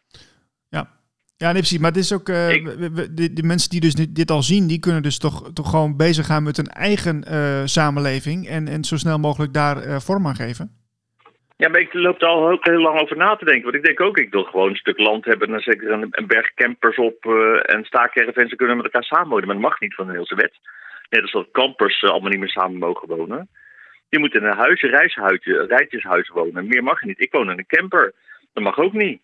Ja. 0.70 0.96
Ja, 1.38 1.46
nee, 1.52 1.62
precies. 1.62 1.78
Maar 1.80 1.92
het 1.92 2.00
is 2.00 2.14
ook, 2.14 2.30
eh, 2.30 2.50
Ik- 2.50 3.16
de, 3.18 3.34
de 3.34 3.44
mensen 3.44 3.70
die 3.70 3.80
dus 3.80 3.94
dit, 3.94 4.16
dit 4.16 4.32
al 4.32 4.44
zien, 4.44 4.68
die 4.68 4.80
kunnen 4.80 5.02
dus 5.04 5.18
toch, 5.20 5.54
toch 5.54 5.70
gewoon 5.70 5.98
bezig 5.98 6.26
gaan 6.26 6.44
met 6.44 6.58
hun 6.58 6.68
eigen 6.68 7.24
eh, 7.24 7.62
samenleving 7.66 8.48
en, 8.48 8.68
en 8.68 8.84
zo 8.84 8.98
snel 8.98 9.20
mogelijk 9.20 9.54
daar 9.54 9.78
eh, 9.84 10.00
vorm 10.00 10.28
aan 10.28 10.36
geven. 10.36 10.87
Ja, 11.58 11.70
maar 11.70 11.80
ik 11.80 11.94
loop 11.94 12.22
er 12.22 12.28
al 12.28 12.58
heel 12.62 12.82
lang 12.82 13.00
over 13.00 13.18
na 13.18 13.36
te 13.36 13.46
denken. 13.46 13.64
Want 13.64 13.76
ik 13.76 13.84
denk 13.84 14.02
ook, 14.02 14.18
ik 14.18 14.32
wil 14.32 14.44
gewoon 14.44 14.70
een 14.70 14.76
stuk 14.76 14.98
land 14.98 15.26
hebben... 15.26 15.48
en 15.48 15.54
dan 15.54 15.62
zet 15.62 15.74
ik 15.74 15.84
er 15.84 15.92
een, 15.92 16.08
een 16.10 16.28
berg 16.28 16.54
campers 16.54 16.98
op 16.98 17.26
uh, 17.26 17.74
en 17.74 17.86
staakervens... 17.86 18.52
en 18.52 18.58
kunnen 18.58 18.76
met 18.76 18.86
elkaar 18.86 19.04
samenwonen. 19.04 19.46
Maar 19.46 19.56
dat 19.56 19.64
mag 19.64 19.80
niet 19.80 19.96
van 19.96 20.06
de 20.06 20.12
Nederlandse 20.12 20.48
wet. 20.48 20.60
Net 21.10 21.22
als 21.22 21.32
dat 21.32 21.52
campers 21.52 22.02
uh, 22.02 22.10
allemaal 22.10 22.30
niet 22.30 22.40
meer 22.40 22.50
samen 22.50 22.78
mogen 22.78 23.08
wonen. 23.08 23.50
Je 24.10 24.20
moet 24.20 24.36
in 24.36 24.44
een 24.44 24.58
huisje, 24.58 24.88
reishuisje, 24.88 25.66
rijtjeshuis 25.68 26.30
wonen. 26.30 26.68
Meer 26.68 26.84
mag 26.84 27.00
je 27.02 27.08
niet. 27.08 27.22
Ik 27.22 27.32
woon 27.32 27.52
in 27.52 27.58
een 27.58 27.66
camper. 27.66 28.14
Dat 28.54 28.64
mag 28.64 28.78
ook 28.78 28.94
niet. 28.94 29.22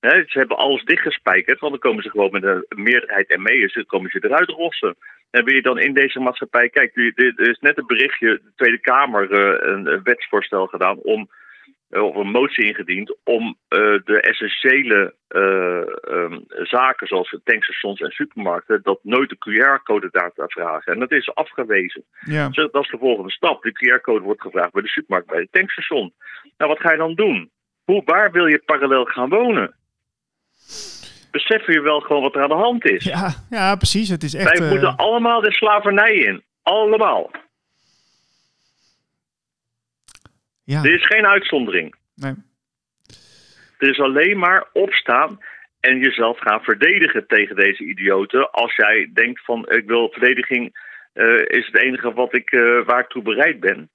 Ze 0.00 0.38
hebben 0.38 0.56
alles 0.56 0.84
dichtgespijkerd, 0.84 1.60
want 1.60 1.72
dan 1.72 1.80
komen 1.80 2.02
ze 2.02 2.10
gewoon 2.10 2.30
met 2.30 2.42
een 2.42 2.64
meerderheid 2.68 3.28
en 3.28 3.42
mee. 3.42 3.60
Dus 3.60 3.74
dan 3.74 3.86
komen 3.86 4.10
ze 4.10 4.24
eruit 4.24 4.48
rossen. 4.48 4.96
En 5.30 5.44
wil 5.44 5.54
je 5.54 5.62
dan 5.62 5.78
in 5.78 5.94
deze 5.94 6.20
maatschappij... 6.20 6.68
Kijk, 6.68 6.96
er 6.96 7.48
is 7.48 7.58
net 7.58 7.78
een 7.78 7.86
berichtje, 7.86 8.28
de 8.28 8.52
Tweede 8.56 8.80
Kamer 8.80 9.30
uh, 9.30 9.72
een 9.72 10.02
wetsvoorstel 10.02 10.66
gedaan... 10.66 10.98
om 10.98 11.30
of 12.02 12.16
een 12.16 12.30
motie 12.30 12.64
ingediend 12.64 13.16
om 13.24 13.46
uh, 13.46 13.78
de 14.04 14.20
essentiële 14.20 15.14
uh, 15.28 16.16
um, 16.16 16.44
zaken 16.46 17.06
zoals 17.06 17.38
tankstations 17.44 18.00
en 18.00 18.10
supermarkten, 18.10 18.80
dat 18.82 18.98
nooit 19.02 19.28
de 19.28 19.36
QR-code 19.36 20.08
daar 20.10 20.32
te 20.32 20.44
vragen. 20.46 20.92
En 20.92 20.98
dat 20.98 21.12
is 21.12 21.34
afgewezen. 21.34 22.04
Ja. 22.20 22.48
Dus 22.48 22.70
dat 22.72 22.84
is 22.84 22.90
de 22.90 22.98
volgende 22.98 23.30
stap. 23.30 23.62
De 23.62 23.72
QR-code 23.72 24.24
wordt 24.24 24.40
gevraagd 24.40 24.72
bij 24.72 24.82
de 24.82 24.88
supermarkt, 24.88 25.26
bij 25.26 25.40
het 25.40 25.52
tankstation. 25.52 26.12
Nou, 26.56 26.70
wat 26.70 26.80
ga 26.80 26.90
je 26.90 26.98
dan 26.98 27.14
doen? 27.14 27.50
Hoe, 27.84 28.02
waar 28.04 28.32
wil 28.32 28.46
je 28.46 28.62
parallel 28.64 29.04
gaan 29.04 29.28
wonen? 29.28 29.74
Beseffen 31.30 31.72
je 31.72 31.80
wel 31.80 32.00
gewoon 32.00 32.22
wat 32.22 32.34
er 32.34 32.42
aan 32.42 32.48
de 32.48 32.54
hand 32.54 32.84
is? 32.84 33.04
Ja, 33.04 33.34
ja 33.50 33.76
precies. 33.76 34.08
Het 34.08 34.22
is 34.22 34.34
echt. 34.34 34.58
Wij 34.58 34.68
moeten 34.68 34.88
uh... 34.88 34.96
allemaal 34.96 35.40
de 35.40 35.52
slavernij 35.52 36.14
in. 36.14 36.42
Allemaal. 36.62 37.30
Ja. 40.64 40.82
Er 40.82 40.94
is 40.94 41.06
geen 41.06 41.26
uitzondering. 41.26 41.94
Nee. 42.14 42.34
Er 43.78 43.88
is 43.88 44.00
alleen 44.00 44.38
maar 44.38 44.68
opstaan 44.72 45.38
en 45.80 45.98
jezelf 45.98 46.38
gaan 46.38 46.62
verdedigen 46.62 47.26
tegen 47.26 47.56
deze 47.56 47.84
idioten. 47.84 48.50
Als 48.50 48.76
jij 48.76 49.10
denkt 49.12 49.44
van 49.44 49.68
ik 49.68 49.86
wil 49.86 50.08
verdediging 50.10 50.72
eh, 51.12 51.40
is 51.46 51.66
het 51.66 51.78
enige 51.78 52.12
wat 52.12 52.34
ik, 52.34 52.52
uh, 52.52 52.84
waar 52.84 53.00
ik 53.00 53.08
toe 53.08 53.22
bereid 53.22 53.60
ben. 53.60 53.90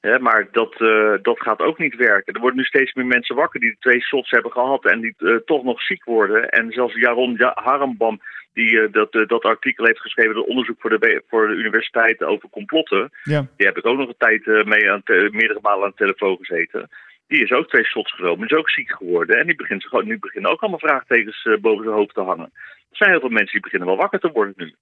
Hè, 0.00 0.18
maar 0.18 0.48
dat, 0.50 0.80
uh, 0.80 1.14
dat 1.22 1.40
gaat 1.40 1.60
ook 1.60 1.78
niet 1.78 1.96
werken. 1.96 2.34
Er 2.34 2.40
worden 2.40 2.58
nu 2.58 2.64
steeds 2.64 2.92
meer 2.92 3.06
mensen 3.06 3.36
wakker 3.36 3.60
die 3.60 3.76
twee 3.78 4.02
shots 4.02 4.30
hebben 4.30 4.52
gehad 4.52 4.84
en 4.84 5.00
die 5.00 5.14
toch 5.44 5.64
nog 5.64 5.82
ziek 5.82 6.04
worden. 6.04 6.48
En 6.48 6.70
zelfs 6.72 6.94
Jaron 6.94 7.36
Harambam, 7.54 8.20
die 8.56 8.90
dat, 8.90 9.12
dat 9.12 9.42
artikel 9.42 9.84
heeft 9.84 10.00
geschreven, 10.00 10.34
dat 10.34 10.46
onderzoek 10.46 10.80
voor 10.80 10.90
de, 10.90 11.22
voor 11.28 11.48
de 11.48 11.54
universiteit 11.54 12.22
over 12.22 12.48
complotten. 12.48 13.10
Ja. 13.22 13.46
Die 13.56 13.66
heb 13.66 13.76
ik 13.76 13.86
ook 13.86 13.98
nog 13.98 14.08
een 14.08 14.14
tijd 14.18 14.66
mee 14.66 14.90
aan 14.90 15.02
meerdere 15.06 15.58
malen 15.62 15.84
aan 15.84 15.90
de 15.90 16.04
telefoon 16.04 16.36
gezeten. 16.36 16.88
Die 17.26 17.42
is 17.42 17.50
ook 17.50 17.68
twee 17.68 17.84
shots 17.84 18.14
genomen, 18.14 18.48
is 18.48 18.56
ook 18.56 18.70
ziek 18.70 18.90
geworden. 18.90 19.38
En 19.38 19.46
die 19.46 19.56
begint, 19.56 19.84
gewoon, 19.84 20.06
nu 20.06 20.18
beginnen 20.18 20.50
ook 20.50 20.60
allemaal 20.60 20.78
vraagtekens 20.78 21.48
boven 21.60 21.84
zijn 21.84 21.96
hoofd 21.96 22.14
te 22.14 22.20
hangen. 22.20 22.50
Er 22.90 22.96
zijn 22.96 23.10
heel 23.10 23.20
veel 23.20 23.28
mensen 23.28 23.52
die 23.52 23.60
beginnen 23.60 23.88
wel 23.88 23.96
wakker 23.96 24.20
te 24.20 24.30
worden 24.32 24.54
nu. 24.56 24.74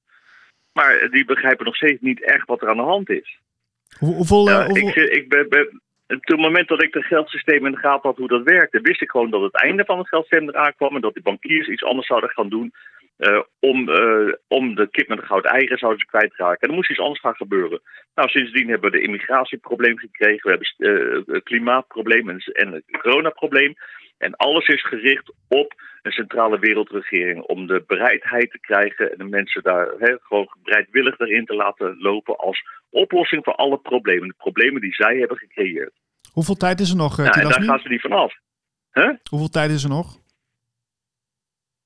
Maar 0.73 1.09
die 1.11 1.25
begrijpen 1.25 1.65
nog 1.65 1.77
steeds 1.77 2.01
niet 2.01 2.25
echt 2.25 2.47
wat 2.47 2.63
er 2.63 2.69
aan 2.69 2.77
de 2.77 2.83
hand 2.83 3.11
is. 3.11 3.39
Hoe, 3.99 4.15
hoeveel, 4.15 4.49
ja, 4.49 4.67
hoeveel... 4.67 5.03
Ik, 5.03 5.11
ik 5.11 5.29
ben, 5.29 5.49
ben, 5.49 5.83
op 6.07 6.27
het 6.27 6.39
moment 6.39 6.69
dat 6.69 6.83
ik 6.83 6.95
het 6.95 7.05
geldsysteem 7.05 7.67
in 7.67 7.73
de 7.73 7.79
gaten 7.79 8.09
had 8.09 8.17
hoe 8.17 8.29
dat 8.29 8.43
werkte, 8.43 8.81
wist 8.81 9.03
ik 9.03 9.11
gewoon 9.11 9.31
dat 9.31 9.43
het 9.43 9.63
einde 9.63 9.85
van 9.85 9.99
het 9.99 10.09
geldsysteem 10.09 10.49
eraan 10.49 10.75
kwam 10.77 10.95
en 10.95 11.01
dat 11.01 11.15
die 11.15 11.23
bankiers 11.23 11.69
iets 11.69 11.85
anders 11.85 12.07
zouden 12.07 12.31
gaan 12.31 12.49
doen 12.49 12.73
uh, 13.19 13.43
om, 13.61 13.89
uh, 13.89 14.33
om 14.49 14.75
de 14.75 14.89
kip 14.91 15.09
met 15.09 15.19
de 15.19 15.27
gouden 15.27 15.51
eieren 15.51 15.79
zouden 15.79 16.01
ze 16.01 16.07
kwijtraken. 16.07 16.61
En 16.61 16.69
er 16.69 16.75
moest 16.75 16.91
iets 16.91 17.01
anders 17.01 17.21
gaan 17.21 17.35
gebeuren. 17.35 17.81
Nou, 18.15 18.29
sindsdien 18.29 18.69
hebben 18.69 18.91
we 18.91 18.97
de 18.97 19.03
immigratieprobleem 19.03 19.99
gekregen, 19.99 20.51
we 20.51 20.75
hebben 20.79 21.35
uh, 21.35 21.41
klimaatprobleem 21.43 22.29
en, 22.29 22.39
en 22.39 22.73
het 22.73 22.85
coronaprobleem. 23.01 23.75
En 24.19 24.37
alles 24.37 24.67
is 24.67 24.87
gericht 24.87 25.33
op 25.49 25.75
een 26.03 26.13
centrale 26.13 26.59
wereldregering 26.59 27.43
om 27.43 27.67
de 27.67 27.85
bereidheid 27.87 28.51
te 28.51 28.61
krijgen 28.61 29.13
en 29.13 29.19
de 29.19 29.25
mensen 29.25 29.63
daar 29.63 29.89
he, 29.99 30.17
gewoon 30.21 30.57
bereidwillig 30.63 31.19
erin 31.19 31.45
te 31.45 31.55
laten 31.55 31.97
lopen 31.99 32.37
als 32.37 32.63
oplossing 32.91 33.45
voor 33.45 33.55
alle 33.55 33.79
problemen. 33.79 34.29
De 34.29 34.35
problemen 34.39 34.81
die 34.81 34.95
zij 34.95 35.17
hebben 35.17 35.37
gecreëerd. 35.37 35.93
Hoeveel 36.33 36.55
tijd 36.55 36.81
is 36.81 36.91
er 36.91 36.97
nog? 36.97 37.19
En 37.19 37.25
daar 37.25 37.63
gaan 37.63 37.79
ze 37.79 37.89
niet 37.89 38.01
vanaf. 38.01 38.35
Huh? 38.93 39.11
Hoeveel 39.31 39.49
tijd 39.49 39.71
is 39.71 39.83
er 39.83 39.89
nog? 39.89 40.19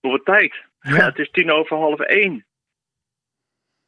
Hoeveel 0.00 0.22
tijd? 0.22 0.67
Ja. 0.96 1.04
het 1.04 1.18
is 1.18 1.30
tien 1.30 1.50
over 1.50 1.76
half 1.76 2.00
één. 2.00 2.46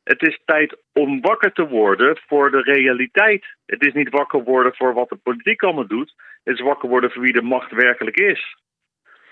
Het 0.02 0.22
is 0.22 0.40
tijd 0.44 0.76
om 0.92 1.20
wakker 1.20 1.52
te 1.52 1.68
worden 1.68 2.18
voor 2.26 2.50
de 2.50 2.62
realiteit. 2.62 3.56
Het 3.66 3.86
is 3.86 3.92
niet 3.92 4.10
wakker 4.10 4.42
worden 4.42 4.74
voor 4.74 4.94
wat 4.94 5.08
de 5.08 5.16
politiek 5.16 5.62
allemaal 5.62 5.86
doet. 5.86 6.14
Het 6.44 6.54
is 6.54 6.60
wakker 6.64 6.88
worden 6.88 7.10
voor 7.10 7.22
wie 7.22 7.32
de 7.32 7.42
macht 7.42 7.70
werkelijk 7.72 8.16
is. 8.16 8.56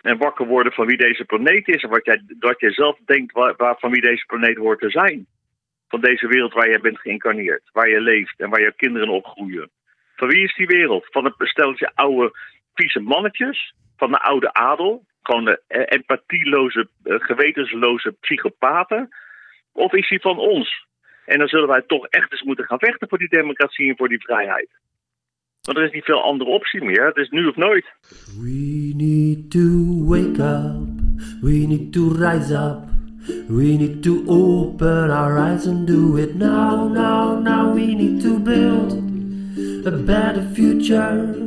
En 0.02 0.18
wakker 0.18 0.46
worden 0.46 0.72
van 0.72 0.86
wie 0.86 0.96
deze 0.96 1.24
planeet 1.24 1.68
is. 1.68 1.82
En 1.82 1.88
wat 1.88 2.04
jij, 2.04 2.22
wat 2.38 2.60
jij 2.60 2.72
zelf 2.72 2.98
denkt 3.04 3.32
waar, 3.32 3.54
waar, 3.56 3.76
van 3.78 3.90
wie 3.90 4.00
deze 4.00 4.24
planeet 4.26 4.56
hoort 4.56 4.80
te 4.80 4.90
zijn. 4.90 5.26
Van 5.88 6.00
deze 6.00 6.26
wereld 6.26 6.52
waar 6.52 6.68
jij 6.68 6.80
bent 6.80 7.00
geïncarneerd. 7.00 7.62
Waar 7.72 7.88
je 7.88 8.00
leeft 8.00 8.40
en 8.40 8.50
waar 8.50 8.60
je 8.60 8.72
kinderen 8.76 9.08
opgroeien. 9.08 9.70
Van 10.16 10.28
wie 10.28 10.42
is 10.42 10.54
die 10.54 10.66
wereld? 10.66 11.06
Van 11.10 11.24
een 11.24 11.46
stelletje 11.46 11.90
oude 11.94 12.30
vieze 12.74 13.00
mannetjes. 13.00 13.74
Van 13.96 14.10
de 14.10 14.18
oude 14.18 14.52
adel. 14.52 15.06
Gewoon 15.28 15.44
de 15.44 15.60
empathieloze, 15.88 16.88
gewetensloze 17.04 18.16
psychopaten. 18.20 19.08
Of 19.72 19.92
is 19.92 20.08
die 20.08 20.20
van 20.20 20.38
ons? 20.38 20.86
En 21.24 21.38
dan 21.38 21.48
zullen 21.48 21.68
wij 21.68 21.82
toch 21.86 22.06
echt 22.06 22.32
eens 22.32 22.42
moeten 22.42 22.64
gaan 22.64 22.78
vechten 22.78 23.08
voor 23.08 23.18
die 23.18 23.28
democratie 23.28 23.88
en 23.88 23.96
voor 23.96 24.08
die 24.08 24.22
vrijheid. 24.22 24.68
Want 25.62 25.78
er 25.78 25.84
is 25.84 25.92
niet 25.92 26.04
veel 26.04 26.22
andere 26.22 26.50
optie 26.50 26.84
meer. 26.84 27.06
Het 27.06 27.16
is 27.16 27.28
nu 27.28 27.46
of 27.46 27.56
nooit. 27.56 27.86
We 28.40 28.92
need 28.96 29.50
to 29.50 30.04
wake 30.04 30.42
up. 30.42 30.88
We 31.40 31.66
need 31.66 31.92
to 31.92 32.08
rise 32.08 32.54
up. 32.54 32.88
We 33.48 33.76
need 33.76 34.02
to 34.02 34.22
open 34.26 35.10
our 35.10 35.38
eyes 35.38 35.66
and 35.66 35.86
do 35.86 36.16
it 36.16 36.34
now, 36.34 36.92
now, 36.92 37.42
now. 37.42 37.74
We 37.74 37.94
need 37.94 38.22
to 38.22 38.38
build 38.38 38.92
a 39.86 39.90
better 39.90 40.42
future. 40.54 41.46